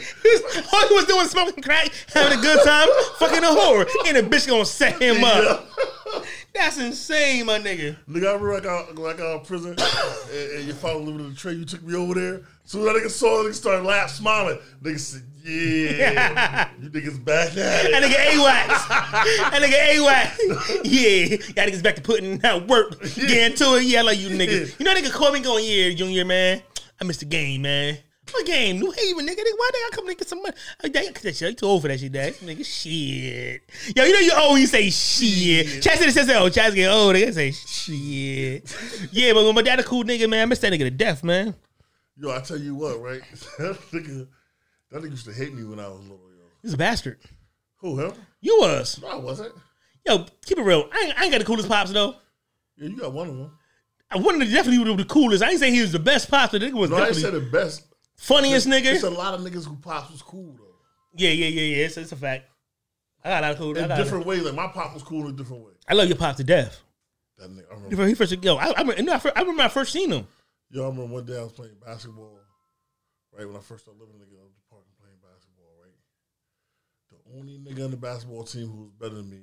[0.74, 4.18] All he was doing was smoking crack, having a good time, fucking a whore, and
[4.18, 5.68] the bitch gonna set him up.
[6.54, 7.96] That's insane, my nigga.
[8.10, 9.72] Nigga, I remember I got, when I got out of prison
[10.32, 11.54] and, and your father living in the tray.
[11.54, 12.42] You took me over there.
[12.64, 14.60] So that nigga saw it, nigga started laughing, smiling.
[14.82, 17.94] Nigga said, yeah, you niggas back at That it.
[18.04, 18.88] nigga AWAX.
[19.52, 20.82] That nigga AWAX.
[20.86, 21.64] Yeah.
[21.64, 23.00] Y'all niggas back to putting that work.
[23.16, 23.84] Getting to it.
[23.84, 24.80] Yeah, I like you niggas.
[24.80, 26.62] You know nigga call me going, yeah, Junior, man.
[27.00, 27.98] I missed the game, man.
[28.32, 28.80] What game?
[28.80, 29.38] New Haven, nigga.
[29.38, 30.56] Why they gotta come and get some money?
[30.84, 32.34] I dang, cause you too old for that shit, dad.
[32.36, 33.62] Nigga, shit.
[33.96, 35.84] Yo, you know you always say shit.
[35.84, 37.16] Chaz said, says, oh, Chaz getting old.
[37.16, 38.76] They say shit.
[39.12, 41.24] Yeah, but when my dad a cool nigga, man, I miss that nigga to death,
[41.24, 41.54] man.
[42.18, 43.22] Yo, I tell you what, right?
[43.60, 44.28] that nigga,
[44.92, 46.46] that nigga used to hate me when I was little, yo.
[46.64, 47.20] He's a bastard.
[47.78, 48.14] Who, him?
[48.42, 49.00] You was.
[49.02, 49.54] No, I wasn't.
[50.08, 50.90] Yo, keep it real.
[50.92, 52.16] I ain't, I ain't got the coolest pops, though.
[52.78, 53.52] Yeah, you got one of them.
[54.12, 55.44] I wanted to definitely be the coolest.
[55.44, 57.34] I ain't say he was the best pops, but nigga was No, I ain't said
[57.34, 57.84] the best.
[58.16, 58.84] funniest nigga.
[58.84, 60.76] There's a lot of niggas who pops was cool though.
[61.16, 61.86] Yeah, yeah, yeah, yeah.
[61.86, 62.46] It's, it's a fact.
[63.24, 63.78] I got a lot of cool.
[63.78, 64.44] In different ways.
[64.44, 65.72] Like my pop was cool in a different way.
[65.88, 66.82] I love your pop to death.
[67.38, 68.08] That nigga, I remember.
[68.08, 70.28] He first, yo, I, I, remember, I, first, I remember I first seen him.
[70.70, 72.40] Yo, I remember one day I was playing basketball.
[73.36, 74.28] Right when I first started living in the
[74.70, 75.74] park and playing basketball.
[75.84, 75.92] Right,
[77.12, 79.42] the only nigga on the basketball team who was better than me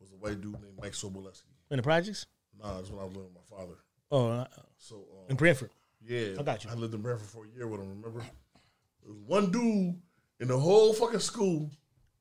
[0.00, 1.52] was a white dude named Mike Sobolewski.
[1.70, 2.26] In the projects?
[2.58, 3.74] Nah, that's when I was living with my father.
[4.10, 4.46] Oh, uh,
[4.78, 5.70] So um, in Branford.
[6.06, 6.70] Yeah, I got you.
[6.70, 7.88] I lived in Branford for a year with him.
[7.88, 10.00] Remember, there was one dude
[10.40, 11.70] in the whole fucking school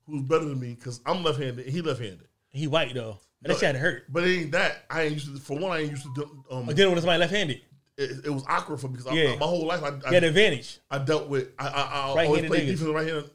[0.05, 1.65] who's better than me because I'm left-handed.
[1.65, 2.27] and He left-handed.
[2.49, 3.19] He white though.
[3.41, 4.11] That shit had to hurt.
[4.11, 4.83] But it ain't that.
[4.89, 5.39] I ain't used to.
[5.39, 6.13] For one, I ain't used to.
[6.13, 7.61] Do, um, But then when somebody left handed,
[7.97, 9.33] it, it was awkward for me because Yeah.
[9.33, 10.79] I, my whole life I, I, had advantage.
[10.91, 11.49] I dealt with.
[11.57, 13.29] I, I, I always played defense right hand.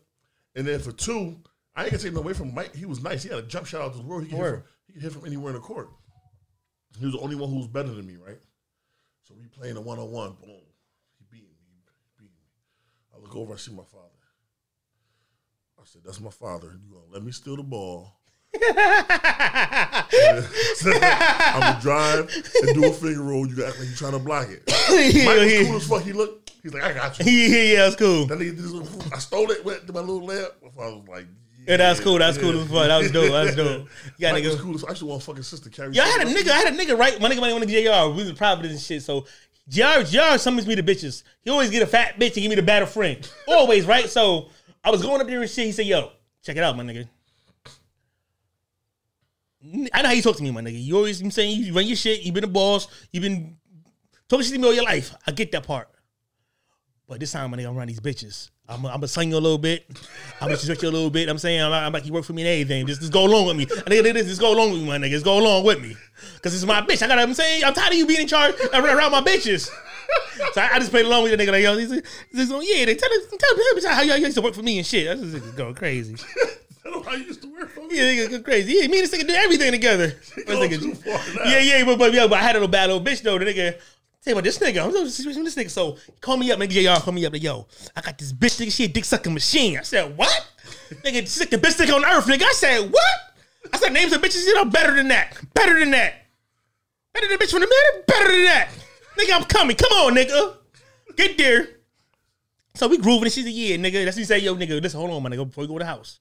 [0.56, 1.36] And then for two,
[1.74, 2.74] I ain't gonna take no away from Mike.
[2.74, 3.22] He was nice.
[3.22, 4.24] He had a jump shot out of the world.
[4.24, 5.90] He could, hit from, he could hit from anywhere in the court.
[6.98, 8.38] He was the only one who was better than me, right?
[9.22, 10.32] So we playing a one on one.
[10.32, 10.60] Boom.
[11.18, 11.56] He beat me.
[12.18, 12.44] He beat me.
[13.14, 13.54] I look over.
[13.54, 14.08] I see my father.
[15.80, 16.68] I said, "That's my father.
[16.68, 18.20] You gonna let me steal the ball?"
[18.54, 18.70] I'm
[21.60, 22.30] gonna drive
[22.62, 23.46] and do a finger roll.
[23.48, 24.62] You act like you trying to block it.
[24.68, 26.02] yeah, Mike was yeah, cool as fuck.
[26.02, 26.52] He looked.
[26.62, 27.24] He's like, I got you.
[27.30, 28.26] yeah, yeah, that's cool.
[28.26, 30.52] That nigga did this little, I stole it, went to my little lamp.
[30.62, 31.26] My father was like,
[31.66, 32.18] Yeah, that's cool.
[32.18, 32.42] That's yeah.
[32.42, 32.86] cool as fuck.
[32.86, 33.32] That was dope.
[33.32, 33.88] That was dope.
[34.18, 34.60] You got Mike was nigga.
[34.60, 35.94] cool I actually want fucking sister carry.
[35.94, 36.50] Yo, I had a nigga.
[36.50, 37.20] I had a nigga right.
[37.20, 38.14] My nigga, my nigga, JR.
[38.14, 39.02] We was Providence and shit.
[39.02, 39.26] So
[39.68, 41.22] JR, JR summons me to bitches.
[41.42, 43.28] He always get a fat bitch and give me the better friend.
[43.48, 44.08] Always, right?
[44.10, 44.50] So
[44.82, 45.66] I was going up there and shit.
[45.66, 46.10] He said, "Yo,
[46.42, 47.08] check it out, my nigga."
[49.94, 50.82] I know how you talk to me, my nigga.
[50.82, 52.22] You always been saying you run your shit.
[52.22, 52.86] You been a boss.
[53.12, 53.56] You been
[54.28, 55.14] talking shit to me all your life.
[55.26, 55.88] I get that part.
[57.06, 58.50] But this time, my nigga, I'm around these bitches.
[58.66, 59.84] I'm gonna I'm sling you a little bit.
[60.40, 61.28] I'm gonna stretch you a little bit.
[61.28, 62.86] I'm saying I'm, I'm like you work for me and everything.
[62.86, 63.64] Just, just go along with me.
[63.64, 65.10] I nigga, this just go along with me, my nigga.
[65.10, 65.96] Just go along with me.
[66.42, 67.02] Cause it's my bitch.
[67.02, 67.18] I got.
[67.18, 69.68] I'm saying I'm tired of you being in charge around, around my bitches.
[70.52, 71.76] So I, I just played along with the nigga like yo.
[71.76, 71.90] He's,
[72.32, 74.78] he's like, yeah, they tell him tell him how y'all used to work for me
[74.78, 75.06] and shit.
[75.06, 76.16] That's just going crazy.
[76.86, 77.96] I don't know how you used to work for me.
[77.96, 78.72] Yeah, nigga, go crazy.
[78.74, 80.08] Yeah, me and this nigga do everything together.
[80.36, 81.50] Nigga- too far now.
[81.50, 83.38] yeah, yeah, but, but yeah, but I had a little bad little bitch though.
[83.38, 83.80] The nigga,
[84.24, 84.84] tell you about this nigga.
[84.84, 85.70] I'm with this nigga.
[85.70, 86.82] So call me up, nigga.
[86.82, 87.32] Y'all call me up.
[87.32, 88.72] Like, yo, I got this bitch nigga.
[88.72, 89.78] She a dick sucking machine.
[89.78, 90.46] I said, what?
[91.04, 92.42] nigga, sick the best nigga on earth, nigga.
[92.42, 93.14] I said, what?
[93.72, 95.36] I said names of bitches, you know, better than that.
[95.54, 96.14] Better than that.
[97.12, 98.68] Better than bitch from the minute, better than that.
[99.18, 99.76] Nigga, I'm coming.
[99.76, 100.56] Come on, nigga.
[101.16, 101.68] Get there.
[102.74, 104.04] So we grooving and she's a yeah, nigga.
[104.04, 105.86] That's he said, yo, nigga, listen, hold on, my nigga, before we go to the
[105.86, 106.18] house.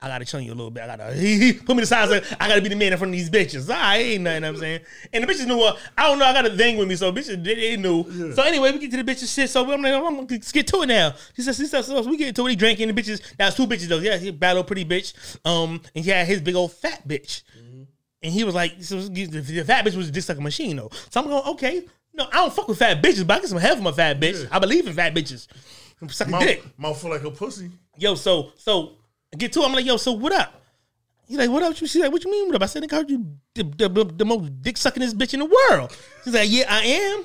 [0.00, 0.84] I gotta chill you a little bit.
[0.84, 1.04] I gotta
[1.64, 2.08] put me to the side.
[2.08, 3.68] Like, I gotta be the man in front of these bitches.
[3.68, 4.44] I ain't nothing.
[4.44, 4.80] I'm saying,
[5.12, 5.60] and the bitches knew.
[5.60, 6.24] Uh, I don't know.
[6.24, 8.04] I got a thing with me, so bitches they, they knew.
[8.08, 8.34] Yeah.
[8.34, 9.50] So anyway, we get to the bitches shit.
[9.50, 11.14] So I'm like, I'm gonna get to it now.
[11.34, 12.50] She says, she says, so we get to it.
[12.50, 13.20] He drinking the bitches.
[13.38, 13.98] Now it's two bitches though.
[13.98, 15.14] Yeah, he battle pretty bitch.
[15.44, 17.42] Um, and he had his big old fat bitch.
[18.22, 20.90] And he was like, so the the fat bitch was just like a machine though.
[21.10, 21.86] So I'm going, okay.
[22.14, 24.18] No, I don't fuck with fat bitches, but I get some head from a fat
[24.20, 24.42] bitch.
[24.42, 24.48] Yeah.
[24.50, 25.46] I believe in fat bitches.
[26.02, 27.70] I'm sucking Mouth, dick mouth feel like a pussy.
[27.96, 28.92] yo, so so
[29.32, 29.66] I get to it.
[29.66, 30.62] I'm like, yo, so what up?
[31.26, 31.76] He's like, what up?
[31.76, 32.62] She's like, what you mean what up?
[32.62, 35.40] I said, I heard you the, the, the, the most dick sucking this bitch in
[35.40, 35.96] the world.
[36.24, 37.24] She's like, yeah, I am.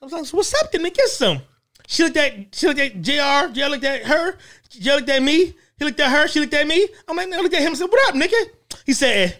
[0.00, 0.72] I was like, so what's up?
[0.72, 1.40] Then get some.
[1.86, 3.52] She looked at she looked at Jr.
[3.52, 3.66] Jr.
[3.68, 4.38] looked at her.
[4.70, 4.92] Jr.
[4.92, 5.54] looked at me.
[5.78, 6.26] He looked at her.
[6.26, 6.88] She looked at me.
[7.06, 7.68] I'm like, I looked at him.
[7.68, 8.50] and said, what up, nigga?
[8.86, 9.36] He said,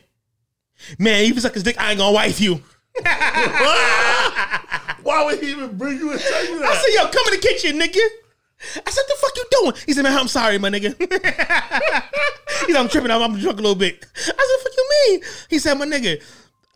[0.99, 1.81] man, you suck his dick.
[1.81, 2.61] I ain't gonna wife you.
[5.03, 6.69] Why would he even bring you and tell you that?
[6.69, 8.07] I said, yo, come in the kitchen, nigga.
[8.87, 9.75] I said, the fuck you doing?
[9.87, 10.97] He said, man, I'm sorry, my nigga.
[12.67, 13.11] he said, I'm tripping.
[13.11, 14.05] I'm, I'm drunk a little bit.
[14.17, 15.23] I said, fuck you mean?
[15.51, 16.23] He said, my nigga,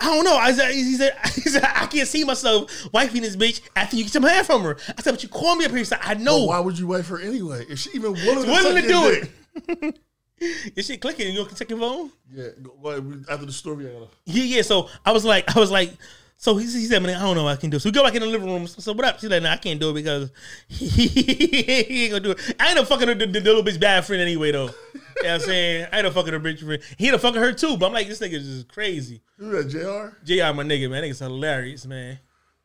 [0.01, 0.37] I don't know.
[0.37, 4.05] I said, he said, he said, I can't see myself wifing this bitch after you
[4.05, 4.77] get some hair from her.
[4.97, 5.79] I said, but you call me up here.
[5.79, 6.45] He said, I know.
[6.45, 7.65] Why would you wife her anyway?
[7.69, 9.29] If she even willing to, willing to do
[9.73, 9.99] it.
[10.75, 11.33] Your shit clicking.
[11.33, 12.11] You gonna check your phone?
[12.31, 13.25] Yeah, go, go ahead.
[13.31, 14.09] After the story, I gotta.
[14.27, 14.63] Yeah, yeah.
[14.63, 15.93] So I was like, I was like,
[16.39, 17.79] so he, he said, man, I don't know what I can do.
[17.79, 18.67] So we go back in the living room.
[18.67, 19.19] So, so what up?
[19.19, 20.31] She's like, no, I can't do it because
[20.69, 22.57] he, he ain't gonna do it.
[22.61, 24.67] I ain't a fucking the, the little bitch bad friend anyway, though.
[24.67, 25.87] you know what I'm saying?
[25.91, 26.83] I ain't a fucking her bitch friend.
[26.99, 29.23] He ain't no fucking her too, but I'm like, this nigga is just crazy.
[29.39, 30.17] Who that, Jr.
[30.25, 31.03] JR, my nigga, man.
[31.03, 32.19] That nigga's hilarious, man.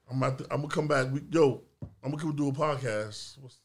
[0.09, 1.09] I'm about to, I'm gonna come back.
[1.09, 1.61] We, yo,
[2.03, 3.37] I'm gonna come do a podcast.
[3.39, 3.57] What's,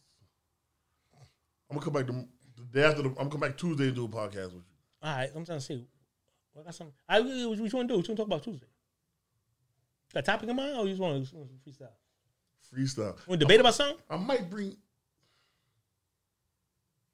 [1.69, 3.03] I'm gonna come back the, the day after.
[3.03, 4.65] The, I'm gonna come back Tuesday and do a podcast with you.
[5.03, 5.85] All right, I'm trying to see.
[6.53, 6.93] What got some?
[7.09, 7.73] I, what you want to do?
[7.73, 8.67] What you want to talk about Tuesday?
[10.17, 11.89] Got a topic in mind or you just want to freestyle?
[12.75, 13.29] Freestyle.
[13.29, 13.99] Want to debate about something?
[14.09, 14.75] I might bring.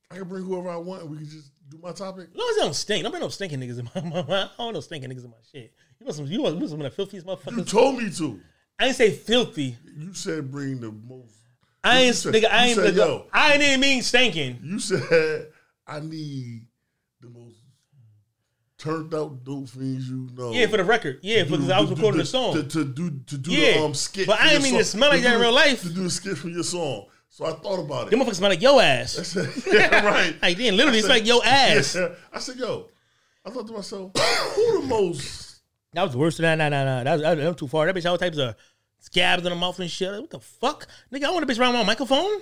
[0.08, 2.28] I can bring whoever I want, and we can just do my topic.
[2.30, 3.02] As long as they don't stink.
[3.02, 5.24] Don't bring no stinking niggas in my, my, my I don't want no stinking niggas
[5.24, 5.74] in my shit.
[5.98, 6.26] You want some?
[6.26, 8.38] You want, some of the filthiest You told me to.
[8.78, 9.76] I ain't say filthy.
[9.98, 11.34] You said bring the most.
[11.82, 12.52] I ain't said- nigga.
[12.52, 13.26] I ain't said, yo.
[13.32, 14.60] I didn't mean stinking.
[14.62, 15.48] You said
[15.88, 16.68] I need
[17.20, 17.56] the most
[18.82, 20.52] turned out dope things you know.
[20.52, 21.20] Yeah, for the record.
[21.22, 22.54] Yeah, because I was To- to- recording to- a song.
[22.54, 24.26] to, to do to do Yeah, the um skit.
[24.26, 24.98] but I ain't mean to song.
[24.98, 25.82] smell like that in real life.
[25.82, 28.10] To do a skit for your song, so I thought about it.
[28.10, 29.12] Them motherfuckers smell like yo ass.
[29.12, 30.34] Said, yeah, right.
[30.42, 31.94] Like then literally it's like yo ass.
[31.94, 32.08] Yeah.
[32.32, 32.88] I said, yo,
[33.46, 34.12] I thought to myself,
[34.54, 35.60] who the most?
[35.94, 36.70] That was worse than that.
[36.70, 37.04] Nah, nah, nah.
[37.04, 37.86] That was, that was too far.
[37.86, 38.54] That bitch all types of
[38.98, 40.10] scabs in the mouth and shit.
[40.10, 40.86] Like, what the fuck?
[41.12, 42.40] Nigga, I want a bitch around my microphone.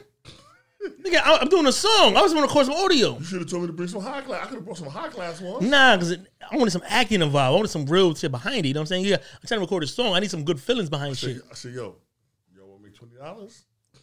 [1.02, 2.16] Nigga, I, I'm doing a song.
[2.16, 3.18] I was want to record some audio.
[3.18, 4.44] You should have told me to bring some high class.
[4.44, 5.68] I could have brought some high class ones.
[5.68, 6.12] Nah, because
[6.50, 7.52] I wanted some acting involved.
[7.52, 8.68] I wanted some real shit behind it.
[8.68, 9.04] You know what I'm saying?
[9.04, 10.14] Yeah, I'm trying to record a song.
[10.14, 11.42] I need some good feelings behind I shit.
[11.50, 11.96] I said, yo,
[12.56, 13.64] yo, want me twenty dollars?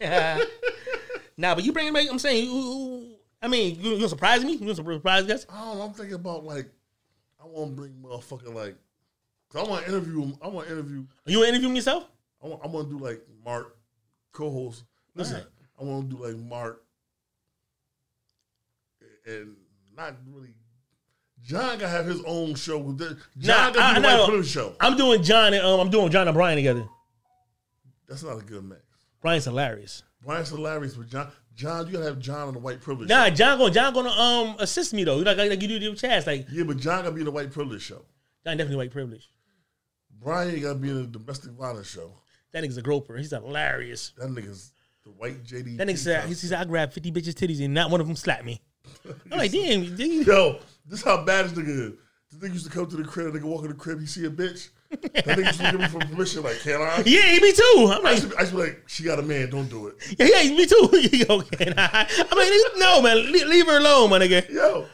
[1.36, 2.08] nah, but you bring me.
[2.08, 4.52] I'm saying, you, I mean, you, you gonna surprise me?
[4.52, 5.46] You gonna surprise guys?
[5.52, 5.82] I don't know.
[5.84, 6.70] I'm thinking about like,
[7.42, 8.76] I want to bring motherfucking like,
[9.50, 10.22] cause I want to interview.
[10.22, 11.04] 'em- I want to interview.
[11.26, 12.06] You want to interview yourself?
[12.42, 12.60] I want.
[12.64, 13.76] I want to do like Mark,
[14.32, 14.84] co-host.
[15.16, 15.42] Listen.
[15.80, 16.82] I want to do like Mark,
[19.26, 19.56] and
[19.96, 20.54] not really.
[21.42, 22.78] John gotta have his own show.
[22.78, 24.76] with the- Nah, John gotta I- do the I white privilege show.
[24.80, 26.86] I'm doing John and um, I'm doing John and Brian together.
[28.08, 28.82] That's not a good mix.
[29.20, 30.02] Brian's hilarious.
[30.24, 33.08] Brian's hilarious, but John, John, you gotta have John on the white privilege.
[33.08, 33.30] Nah, show.
[33.34, 35.18] John gonna John gonna um assist me though.
[35.18, 36.26] You like like, you do your chats.
[36.26, 38.04] Like yeah, but John gotta be in the white privilege show.
[38.44, 39.28] John definitely white privilege.
[40.20, 42.12] Brian gotta be in the domestic violence show.
[42.52, 43.16] That nigga's a groper.
[43.16, 44.12] He's hilarious.
[44.16, 44.77] That nigga's the
[45.16, 45.76] white JD.
[45.78, 48.16] That nigga said he said I grabbed 50 bitches titties and not one of them
[48.16, 48.60] slapped me.
[49.30, 51.92] I'm like, damn, you- you- Yo, this is how bad this nigga is.
[52.30, 54.24] This nigga used to come to the crib, nigga walk in the crib, he see
[54.26, 54.68] a bitch.
[54.90, 57.02] That nigga used to give me for permission, like, can I?
[57.06, 57.90] yeah, me too.
[57.92, 59.68] I'm I like, used, to, I used to be like, she got a man, don't
[59.68, 59.96] do it.
[60.18, 60.88] yeah, yeah, me too.
[61.16, 62.06] Yo, can I?
[62.30, 64.48] I'm like, no, man, leave, leave her alone, my nigga.
[64.50, 64.86] Yo,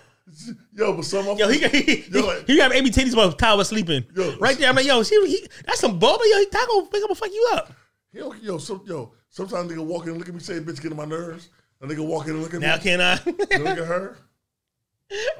[0.74, 3.30] yo, but some of Yo, he he, he, Yo, like- he got AB titties while
[3.32, 4.04] Ty was sleeping.
[4.16, 4.36] Yo.
[4.38, 4.68] right there.
[4.68, 7.30] I'm like, yo, she, he, that's some but yo, he Ty gonna, he gonna fuck
[7.32, 7.72] you up.
[8.12, 10.92] yo, yo, so, yo, sometimes nigga walk in and look at me, say, bitch, get
[10.92, 11.48] on my nerves.
[11.80, 14.16] And nigga walk in and look at Now me, Now can I look at her.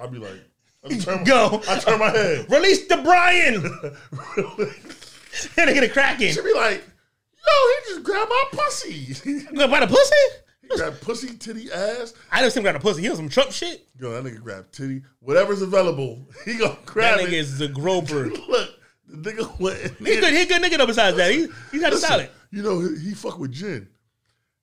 [0.01, 0.43] I'll be like,
[0.85, 1.63] I turn my, Go.
[1.69, 2.47] I turn my head.
[2.51, 3.55] release the Brian?
[5.57, 6.33] and they get a cracking.
[6.33, 7.53] She'd be like, yo,
[7.87, 8.93] he just grabbed my pussy.
[8.93, 10.15] he By the pussy?
[10.61, 12.15] He grabbed pussy, titty, ass.
[12.33, 13.03] I never seen him grab a pussy.
[13.03, 13.87] He was some Trump shit.
[13.99, 15.03] Yo, that nigga grab titty.
[15.21, 17.33] Whatever's available, he gonna That nigga it.
[17.35, 18.27] is the groper.
[18.49, 18.71] Look,
[19.07, 20.33] the nigga went He good.
[20.33, 20.87] He a good nigga though.
[20.87, 22.31] Besides that, he he's got a Listen, solid.
[22.55, 23.89] You know, he, he fuck with Jen.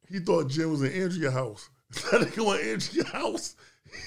[0.09, 1.69] He thought Jen was in Andrea house.
[2.11, 3.55] That nigga went Andrea house.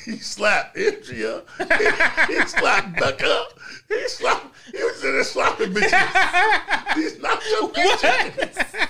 [0.07, 1.43] He slapped Andrea.
[1.59, 3.45] He, he slapped Becca.
[3.89, 4.47] He slapped.
[4.73, 6.95] He was in there slapping bitches.
[6.95, 8.89] He's not your bitches.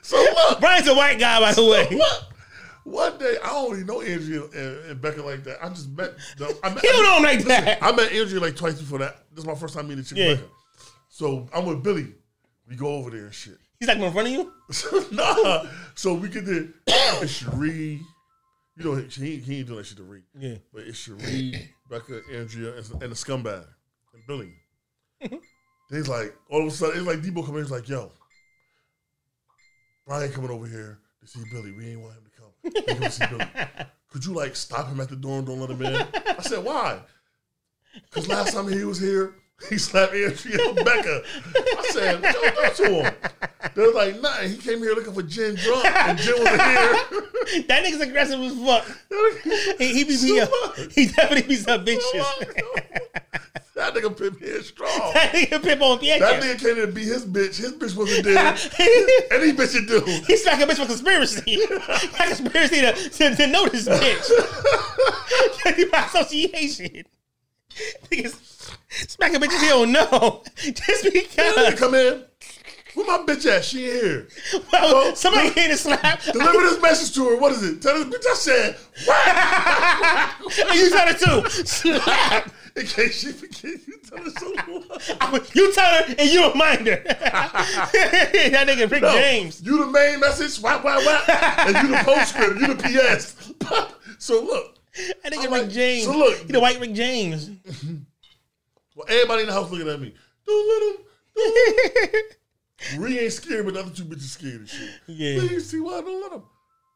[0.00, 1.88] So look, Brian's a white guy, by the way.
[1.90, 2.22] look.
[2.84, 5.58] One day, I don't even know Andrea and, and Becca like that.
[5.62, 6.12] I just met.
[6.62, 7.78] I met He don't know like that.
[7.82, 9.24] I met Andrea like twice before that.
[9.32, 10.34] This is my first time meeting Chick Yeah.
[10.36, 10.46] Becca.
[11.10, 12.14] So I'm with Billy.
[12.68, 13.58] We go over there and shit.
[13.78, 14.52] He's like in front of you.
[15.12, 15.64] nah.
[15.94, 16.68] So we get there.
[17.22, 18.00] It's Cherie.
[18.76, 20.22] You know, he, he ain't doing that shit to Ree.
[20.38, 20.56] Yeah.
[20.72, 23.64] But it's Cherie, Becca, Andrea, and, and the scumbag,
[24.12, 24.52] and Billy.
[25.22, 25.36] Mm-hmm.
[25.88, 27.64] He's like, all of a sudden, it's like Debo coming in.
[27.64, 28.12] He's like, yo,
[30.06, 31.72] Brian coming over here to see Billy.
[31.72, 33.00] We ain't want him to come.
[33.00, 33.46] Come see Billy.
[34.10, 35.94] Could you like stop him at the door and don't let him in?
[35.96, 37.00] I said, why?
[37.94, 39.34] Because last time he was here,
[39.70, 41.22] he slapped Andrea and Becca.
[41.56, 43.14] I said, what y'all do to him?
[43.74, 44.50] They was like, nothing.
[44.50, 47.22] He came here looking for Jen drunk, and Jen wasn't here.
[47.68, 48.84] That nigga's aggressive as fuck.
[49.78, 50.50] He, he be beat up.
[50.52, 52.26] Uh, he definitely be up bitches.
[53.76, 55.12] that nigga pimp here strong.
[55.14, 57.56] that nigga pimp on the That nigga came in to be his bitch.
[57.56, 58.36] His bitch wasn't there.
[59.30, 60.00] Any bitch would do.
[60.26, 61.60] He's like a bitch for conspiracy.
[62.18, 64.28] like conspiracy to, to, to know this bitch.
[65.92, 67.04] By association.
[68.10, 68.55] Niggas
[68.88, 70.42] smacking bitches he don't know.
[70.56, 71.74] Just because.
[71.78, 72.24] come in.
[72.94, 73.62] Where my bitch at?
[73.62, 74.28] She ain't here.
[74.72, 76.22] Well, somebody came to slap.
[76.22, 77.36] Deliver this message to her.
[77.36, 77.82] What is it?
[77.82, 80.70] Tell this bitch I said, what?
[80.70, 81.48] And you tell her too.
[81.66, 82.50] Slap.
[82.76, 87.02] In case she forget, you tell her so You tell her and you remind her.
[87.06, 89.62] that nigga Rick No, James.
[89.62, 91.28] You the main message, whap, whap, whap.
[91.68, 93.34] And you the postscript, you the PS.
[94.18, 94.78] so look,
[95.22, 96.04] That nigga I'm Rick like, James.
[96.04, 97.50] so look- You the white Rick James.
[98.96, 100.14] Well, everybody in the house looking at me.
[100.46, 101.04] Don't let him.
[101.36, 102.22] Don't let him.
[103.02, 104.88] Ree ain't scared, but the other two bitches scared and shit.
[105.06, 105.38] Yeah.
[105.40, 106.42] Please see why I don't let him.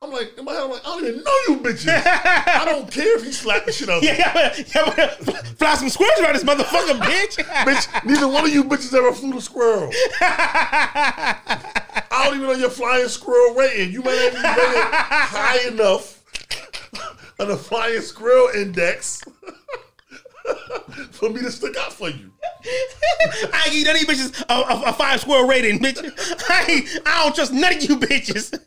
[0.02, 2.02] I'm like, in my head, I'm like, I don't even know you bitches.
[2.06, 4.08] I don't care if he slapped the shit out of me.
[4.08, 5.08] yeah, yeah, yeah, yeah,
[5.58, 7.36] fly some squirrels around this motherfucker, bitch.
[7.36, 9.90] Bitch, neither one of you bitches ever flew the squirrel.
[10.22, 13.92] I don't even know your flying squirrel rating.
[13.92, 16.22] You might not even rate it high enough
[17.38, 19.22] on the flying squirrel index
[21.10, 22.32] for me to stick out for you.
[23.52, 25.98] I ain't give none of you bitches a, a, a five square rating, bitch.
[26.50, 28.58] I, ain't, I don't trust none of you bitches.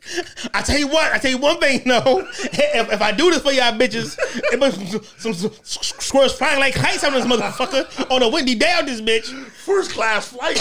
[0.52, 2.26] I tell you what, I tell you one thing, no.
[2.42, 4.16] If, if I do this for y'all bitches,
[4.52, 4.80] it must
[5.20, 9.00] some, some, squirrels flying like kites on this motherfucker on a windy day on this
[9.00, 9.26] bitch.
[9.50, 10.56] First class flight.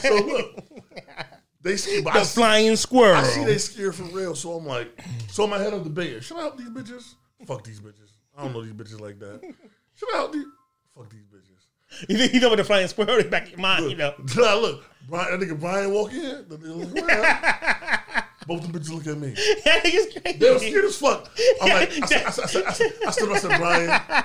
[0.00, 0.64] so look,
[1.62, 3.16] they see, but I, The flying squirrel.
[3.16, 4.34] I see they scared for real.
[4.34, 4.88] So I'm like,
[5.28, 6.20] so in my head I'm debating.
[6.20, 7.14] Should I help these bitches?
[7.46, 8.09] Fuck these bitches.
[8.40, 9.40] I don't know these bitches like that.
[9.94, 10.46] Should I help these?
[10.96, 12.08] Fuck these bitches.
[12.08, 14.14] You think you know what the flying squirrel back in your mind, you know?
[14.36, 14.84] Look?
[15.08, 16.46] Brian, that nigga Brian walk in.
[16.48, 18.24] The nigga look.
[18.46, 19.34] Both them bitches look at me.
[19.64, 20.38] That nigga's crazy.
[20.38, 21.30] They were scared as fuck.
[21.60, 24.24] I'm like, I said, I said, I said, I said, I up, I said, Brian.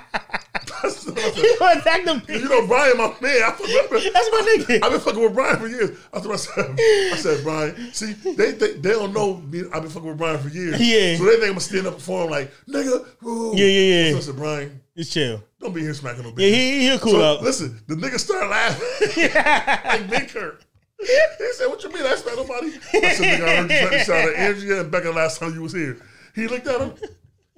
[0.85, 3.41] You gonna attack them you know, Brian, my man.
[3.43, 3.49] I
[4.13, 4.83] That's my nigga.
[4.83, 5.97] I've been fucking with Brian for years.
[6.13, 7.93] I thought I said, I said, Brian.
[7.93, 9.63] See, they they, they don't know me.
[9.73, 10.79] I've been fucking with Brian for years.
[10.79, 11.17] Yeah.
[11.17, 13.05] So they think I'm gonna stand up for him like, nigga.
[13.21, 13.55] Woo.
[13.55, 14.11] Yeah, yeah, yeah.
[14.11, 15.43] So I said, Brian, It's chill.
[15.59, 16.39] don't be here smacking no bitches.
[16.51, 17.41] Yeah, he, he'll cool So, out.
[17.41, 19.23] listen, the nigga started laughing
[19.85, 20.61] like Big Kurt.
[20.99, 23.91] He said, "What you mean I smacked nobody?" I said, "Nigga, I heard you smack
[23.91, 25.97] the shot at Andrea and Becca last time you was here."
[26.33, 26.93] He looked at him.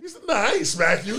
[0.07, 1.17] He said, "Nah, I ain't smack you."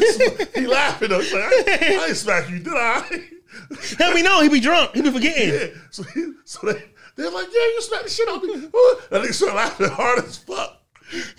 [0.55, 1.21] He, laughing though.
[1.21, 1.69] He's like, I, ain't-
[2.01, 3.07] I ain't smack you, did I?"
[4.01, 4.41] Let me know.
[4.43, 4.95] He be drunk.
[4.95, 5.49] He be forgetting.
[5.53, 5.67] yeah.
[5.91, 6.83] So he, so they
[7.17, 8.97] they're like, "Yeah, you smacked the shit out of me." Ooh.
[9.11, 10.81] That nigga started laughing hard as fuck.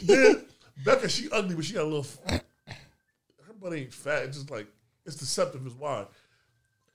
[0.04, 0.46] Then
[0.86, 2.06] Becca, she ugly, but she got a little.
[2.28, 4.24] Her butt ain't fat.
[4.26, 4.68] It's just like
[5.06, 5.66] it's deceptive.
[5.66, 6.06] Is why.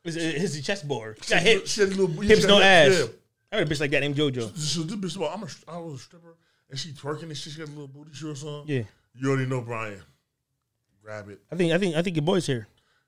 [0.05, 1.19] It's, it's the chessboard.
[1.25, 1.71] She got hips.
[1.73, 2.99] She had a little, Hips, she no got- ass.
[3.01, 3.07] Yeah.
[3.51, 4.57] I heard a bitch like that named JoJo.
[4.57, 6.35] So this bitch about, I'm a, I was a stripper,
[6.69, 7.53] and she twerking and shit.
[7.55, 8.65] She got a little booty shorts on.
[8.67, 8.83] Yeah.
[9.17, 10.03] You already know Brian.
[11.11, 11.23] I
[11.57, 12.67] think I think I think your boy's here.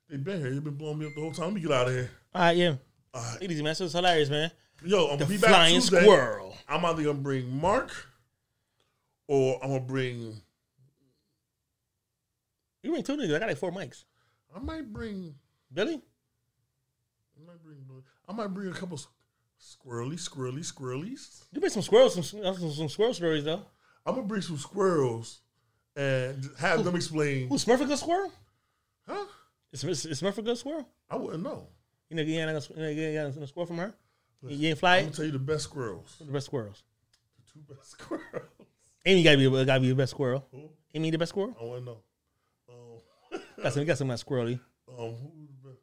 [0.08, 0.52] They've been here.
[0.52, 1.46] You been blowing me up the whole time.
[1.46, 2.10] Let me get out of here.
[2.34, 2.74] All right, yeah.
[3.14, 3.38] All right.
[3.40, 3.74] It is, man.
[3.74, 4.50] So it's hilarious, man.
[4.84, 6.02] Yo, I'm The gonna be back Tuesday.
[6.02, 6.54] squirrel.
[6.68, 7.90] I'm either gonna bring Mark,
[9.26, 10.40] or I'm gonna bring.
[12.82, 13.34] You bring two niggas.
[13.34, 14.04] I got like four mics.
[14.54, 15.34] I might bring.
[15.72, 15.94] Billy?
[15.94, 17.78] I might bring.
[17.88, 18.02] Billy.
[18.28, 19.00] I might bring a couple
[19.60, 21.44] squirrely, squirrely, squirrelies.
[21.52, 23.62] You bring some squirrels, some some, some squirrel stories though.
[24.04, 25.40] I'm gonna bring some squirrels
[25.96, 27.48] and have them explain.
[27.48, 28.32] Who's Smurf a good squirrel?
[29.08, 29.24] Huh?
[29.72, 30.88] Is, is, is Smurf a good squirrel?
[31.10, 31.68] I wouldn't know.
[32.10, 33.94] You know, you ain't got a, you ain't got a squirrel from her.
[34.46, 36.16] You ain't fly I'm gonna tell you the best squirrels.
[36.20, 36.82] The best squirrels.
[37.38, 38.22] The two best squirrels.
[39.04, 40.46] Amy gotta be gotta be the best squirrel.
[40.52, 40.68] Who?
[40.94, 41.56] Amy the best squirrel.
[41.60, 41.98] I to know.
[42.68, 44.60] Um, Got some, got some of that squirrely.
[44.88, 45.80] um, who's the best?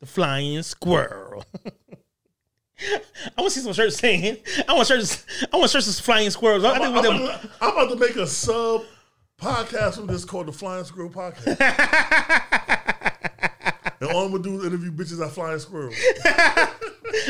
[0.00, 1.44] The flying squirrel.
[3.36, 4.38] I want to see some shirts saying.
[4.68, 5.24] I want shirts.
[5.52, 6.64] I want shirts as flying squirrels.
[6.64, 8.82] I I'm, think I'm about to- I'm about to make a sub
[9.40, 11.60] podcast with this called the Flying Squirrel Podcast.
[14.00, 15.92] and all I'm gonna do is interview bitches that flying squirrel.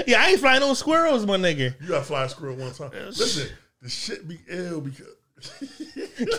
[0.07, 1.75] Yeah, I ain't flying no squirrels, my nigga.
[1.81, 2.91] You got fly squirrel one time.
[2.93, 3.49] Listen,
[3.81, 5.07] the shit be ill because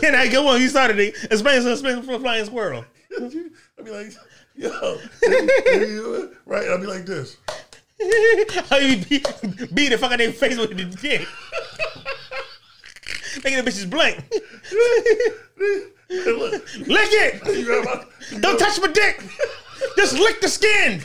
[0.00, 0.60] Can I go on?
[0.60, 1.14] You started it.
[1.30, 2.84] Explain explain for flying squirrel.
[3.18, 4.12] I'd be like,
[4.56, 4.98] yo,
[6.46, 6.68] right?
[6.68, 7.36] I'll be like this.
[8.68, 9.26] How you beat,
[9.74, 11.26] beat the fuck out their face with the dick.
[13.44, 14.24] Making the bitches blank.
[16.10, 16.52] Look,
[16.88, 17.56] Lick it.
[17.56, 19.22] you grab my, you Don't touch my dick.
[19.96, 21.02] Just lick the skin.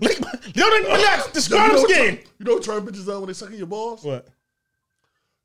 [0.00, 1.28] lick my, don't lick my nuts.
[1.28, 2.18] The scrotum skin.
[2.38, 4.02] You know what turn bitches on when they sucking your balls?
[4.04, 4.26] What?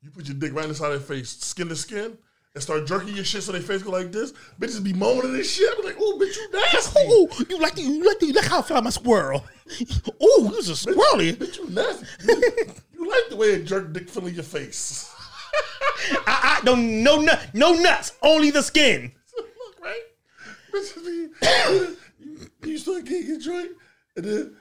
[0.02, 2.18] You put your dick right inside their face, skin to skin,
[2.54, 4.32] and start jerking your shit so their face go like this.
[4.60, 5.68] Bitches be moaning and shit.
[5.78, 7.00] I'm like, oh, bitch, you nasty.
[7.00, 9.44] Ooh, you like the, you like the, look how I fly my squirrel.
[9.80, 11.34] Ooh, you was a squirrely.
[11.34, 12.06] Bitch, you nasty.
[12.26, 15.14] You, you like the way a jerk dick feel in your face.
[16.26, 19.12] I, I don't no nut, no nuts, only the skin.
[19.36, 20.02] Look, right?
[20.74, 23.70] Bitches be, you, you start getting your joint,
[24.16, 24.56] and then,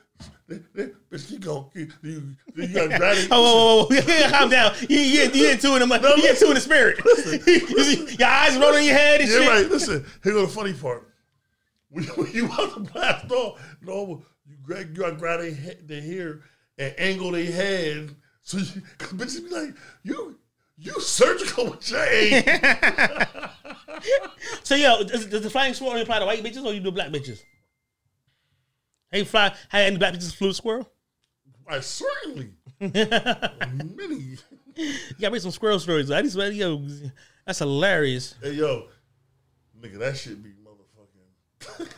[0.76, 1.66] bitch, keep going.
[1.74, 2.24] You, you,
[2.56, 3.28] you got gravity.
[3.32, 4.30] Oh, whoa, whoa, whoa.
[4.38, 4.74] calm down.
[4.90, 7.00] You, you, you into it in the you into in the spirit.
[8.20, 9.48] your eyes rolling in your head and Yeah, shit.
[9.48, 9.70] right.
[9.70, 11.08] Listen, here go the funny part.
[11.90, 15.82] When, when you want to blast off, no, you grab, you gotta grab their, he-
[15.86, 16.40] their hair
[16.78, 18.16] and angle their head.
[18.44, 20.38] So, you, cause bitches be like, you,
[20.78, 22.44] you surgical with your aim.
[24.64, 26.92] So yo, does, does the flying squirrel only apply to white bitches or you do
[26.92, 27.42] black bitches?
[29.12, 29.54] Hey, fly.
[29.70, 30.90] Hey, any black bitches flew squirrel?
[31.68, 32.52] I certainly.
[32.80, 34.38] Many.
[34.76, 34.88] You
[35.20, 36.10] got me some squirrel stories.
[36.10, 36.82] I just yo,
[37.46, 38.36] that's hilarious.
[38.42, 38.88] Hey, yo,
[39.80, 41.88] nigga, that shit be motherfucking.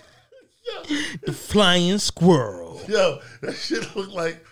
[0.65, 2.81] yo, The flying squirrel.
[2.87, 4.43] yo, that shit look like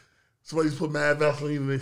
[0.43, 1.79] somebody's put mad Vaseline in their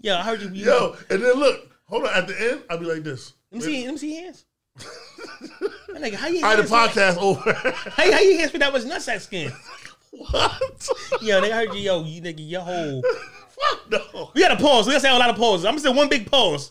[0.00, 0.50] Yo, I heard you.
[0.50, 3.32] you Yo, and then look, hold on, at the end, I'll be like this.
[3.50, 3.84] let me see.
[3.84, 4.44] Let me see hands.
[4.76, 7.40] My nigga, how you All right, the podcast over.
[7.52, 9.52] How, how you hands fit that much nutsack skin?
[10.10, 10.88] what?
[11.20, 11.80] Yo, they heard you.
[11.80, 13.02] Yo, you nigga, your whole.
[13.50, 14.30] Fuck no.
[14.34, 14.86] We got a pause.
[14.86, 15.64] We gotta say a lot of pauses.
[15.66, 16.70] I'm gonna say one big pause.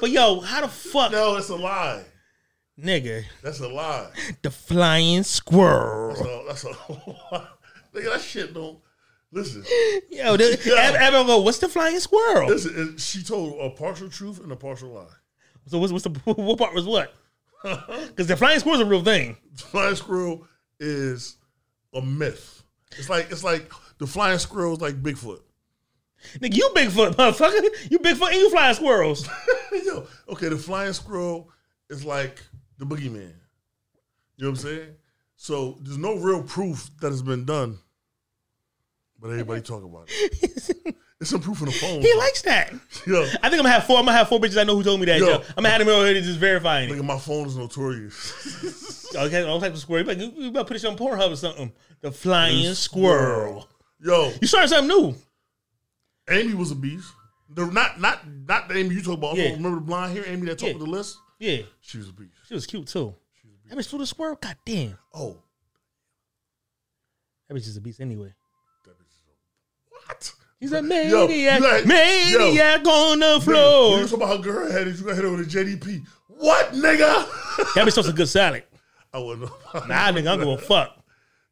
[0.00, 2.02] But yo, how the fuck, No, it's a lie.
[2.78, 4.08] nigga, That's a lie.
[4.42, 6.14] the flying squirrel?
[6.16, 8.12] So that's a nigga.
[8.12, 8.78] That shit don't.
[9.34, 9.64] Listen,
[10.10, 10.74] Yo, the, Yo.
[10.74, 12.48] ev- everyone go, what's the flying squirrel?
[12.48, 12.98] listen.
[12.98, 15.06] She told a partial truth and a partial lie.
[15.68, 17.14] So what's, what's the what part was what?
[18.08, 19.36] Because the flying squirrel's a real thing.
[19.56, 20.46] Flying squirrel
[20.80, 21.36] is
[21.94, 22.62] a myth.
[22.98, 25.40] It's like it's like the flying squirrel is like Bigfoot.
[26.38, 27.90] Nigga, you Bigfoot, motherfucker.
[27.90, 29.28] You Bigfoot and you flying squirrels.
[29.84, 31.50] Yo, okay, the flying squirrel
[31.88, 32.42] is like
[32.78, 33.32] the boogeyman.
[34.36, 34.94] You know what I'm saying?
[35.36, 37.78] So there's no real proof that has been done,
[39.20, 40.96] but everybody talk about it.
[41.22, 42.00] It's some proof in the phone.
[42.02, 42.72] he likes that.
[43.06, 43.96] Yo, I think I'm gonna have four.
[43.98, 45.20] I'm gonna have four bitches I know who told me that.
[45.20, 45.26] Yo.
[45.26, 46.92] Yo, I'm gonna have them over here just verifying it.
[46.92, 48.98] nigga, my phone is notorious.
[49.14, 50.00] Okay, all types of squirrel.
[50.00, 51.70] You better, you better put this on Pornhub or something.
[52.00, 53.68] The flying squirrel.
[54.00, 55.14] Yo, You started something new.
[56.30, 57.12] Amy was a beast.
[57.50, 59.36] The, not not not the Amy you talk about.
[59.36, 59.50] Yeah.
[59.50, 60.78] Remember the blonde hair Amy that talked Yeah.
[60.78, 61.18] with the list?
[61.38, 62.32] Yeah, She was a beast.
[62.48, 63.14] she was cute too.
[63.68, 64.36] That bitch flew the squirrel.
[64.40, 65.42] God damn, Oh,
[67.48, 68.32] that bitch is a beast anyway.
[70.62, 73.98] He's a Yo, maniac, you like- maniac on the floor.
[73.98, 75.00] You talking about her head is.
[75.00, 76.06] You got hit with a JDP.
[76.28, 77.26] What, nigga?
[77.74, 78.62] That bitch toast a good salad.
[79.12, 79.56] I wouldn't know.
[79.88, 80.96] Nah, nigga, I don't give a fuck.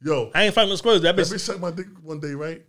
[0.00, 1.02] Yo, I ain't fighting no squirrels.
[1.02, 2.64] That that bitch, bitch sucked my dick one day, right?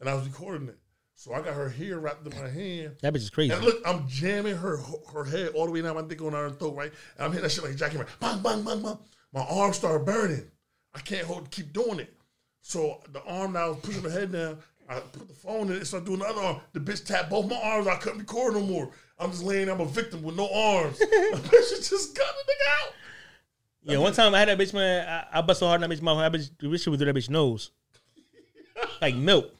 [0.00, 0.78] And I was recording it.
[1.14, 2.96] So I got her hair wrapped in my hand.
[3.02, 3.52] that bitch is crazy.
[3.52, 4.78] And look, I'm jamming her
[5.12, 6.92] her head all the way down my dick on her throat, right?
[7.18, 8.08] And I'm hitting that shit like Jackie, right?
[8.18, 8.98] Bang, bang, bang, bang.
[9.34, 10.50] My arm started burning.
[10.94, 12.14] I can't hold, keep doing it.
[12.62, 14.58] So the arm now was pushing her head down.
[14.88, 16.60] I put the phone in it, started doing the other arm.
[16.72, 17.86] The bitch tapped both my arms.
[17.86, 18.90] I couldn't record no more.
[19.18, 19.68] I'm just laying.
[19.68, 20.98] I'm a victim with no arms.
[20.98, 22.94] the bitch just got the nigga out.
[23.84, 25.08] Yeah, one time I had that bitch, man.
[25.08, 26.18] I, I bust so hard in that bitch mouth.
[26.18, 27.70] That bitch, the bitch was through that bitch nose.
[29.00, 29.54] Like milk.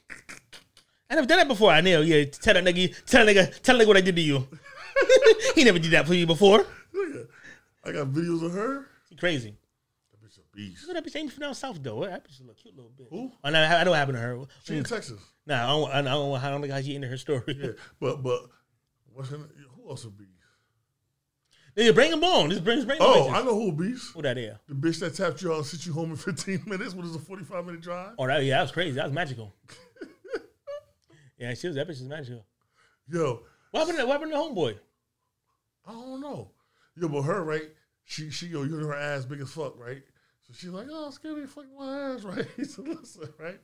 [1.10, 1.70] I never done that before.
[1.70, 2.00] I know.
[2.00, 4.48] Yeah, tell that nigga, tell that nigga, tell that nigga what I did to you.
[5.54, 6.64] he never did that for you before.
[7.84, 8.86] I got videos of her.
[9.18, 9.54] Crazy.
[10.56, 10.88] Bitch a beast.
[10.88, 12.04] Look at that bitch ain't from down south though.
[12.04, 13.08] That bitch look cute little bit.
[13.10, 13.30] Who?
[13.32, 14.38] Oh, I know, I know what happened to her.
[14.64, 15.20] She in Texas.
[15.46, 17.42] Nah, I don't, I don't, I don't think how she into her story.
[17.48, 18.42] Yeah, but but
[19.12, 20.30] what's her, who else a beast?
[21.76, 22.50] Nigga, bring him on.
[22.50, 23.30] Just bring, bring Oh.
[23.30, 24.12] I know who a beast.
[24.12, 24.54] Who that is?
[24.68, 26.92] The bitch that tapped you out and sent you home in 15 minutes.
[26.92, 28.12] What is a 45 minute drive?
[28.18, 28.94] Oh, that, yeah, that was crazy.
[28.96, 29.54] That was magical.
[31.38, 32.44] yeah, she was, that bitch is magical.
[33.08, 33.40] Yo,
[33.70, 34.78] What happened to, what happened to homeboy?
[35.86, 36.50] I don't know.
[36.94, 37.70] Yo, but her, right?
[38.04, 40.02] She, she, yo, you know her ass big as fuck, right?
[40.52, 42.46] So she's like, oh, skinny, fuck my ass, right?
[42.56, 43.58] He said, listen, right?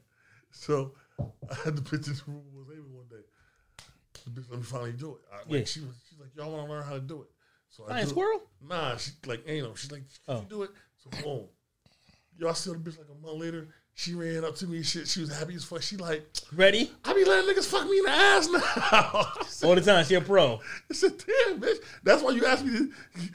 [0.51, 0.93] So
[1.51, 3.25] I had to pitch this room was Amy one day.
[4.25, 5.21] the bitch let me finally do it.
[5.33, 5.65] I, like, Yeah.
[5.65, 7.29] She was, she's like, y'all want to learn how to do it.
[7.71, 8.13] So I Flying do it.
[8.13, 8.43] squirrel?
[8.67, 9.75] Nah, she like, ain't no.
[9.75, 10.41] She's like, can Oh.
[10.41, 10.71] you do it?
[10.97, 11.45] So boom.
[12.39, 13.69] Y'all see the bitch like a month later.
[13.95, 14.83] She ran up to me.
[14.85, 15.83] Shit, she was happy as fuck.
[15.83, 16.25] She like,
[16.55, 16.91] Ready?
[17.05, 19.33] I be letting niggas fuck me in the ass now.
[19.47, 20.05] Said, All the time.
[20.05, 20.61] She a pro.
[20.89, 21.79] I said, damn, bitch.
[22.05, 22.79] That's why you asked me.
[22.79, 22.93] To,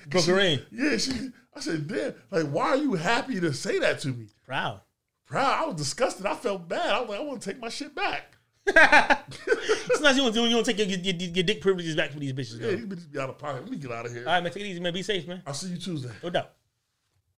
[0.08, 0.62] Broke her in.
[0.72, 1.12] Yeah, she.
[1.56, 2.16] I said, damn.
[2.32, 4.28] Like, why are you happy to say that to me?
[4.46, 4.82] Proud.
[5.26, 5.64] Proud.
[5.64, 6.26] I was disgusted.
[6.26, 6.92] I felt bad.
[6.92, 8.38] I was like, I want to take my shit back.
[8.68, 12.12] Sometimes you want to you want to take your, your, your, your dick privileges back
[12.12, 12.62] from these bitches.
[12.62, 13.64] Yeah, these bitches be out of pocket.
[13.64, 14.22] Let me get out of here.
[14.26, 14.54] All right, man.
[14.54, 14.94] Take it easy, man.
[14.94, 15.44] Be safe, man.
[15.46, 16.12] I'll see you Tuesday.
[16.24, 16.54] No doubt.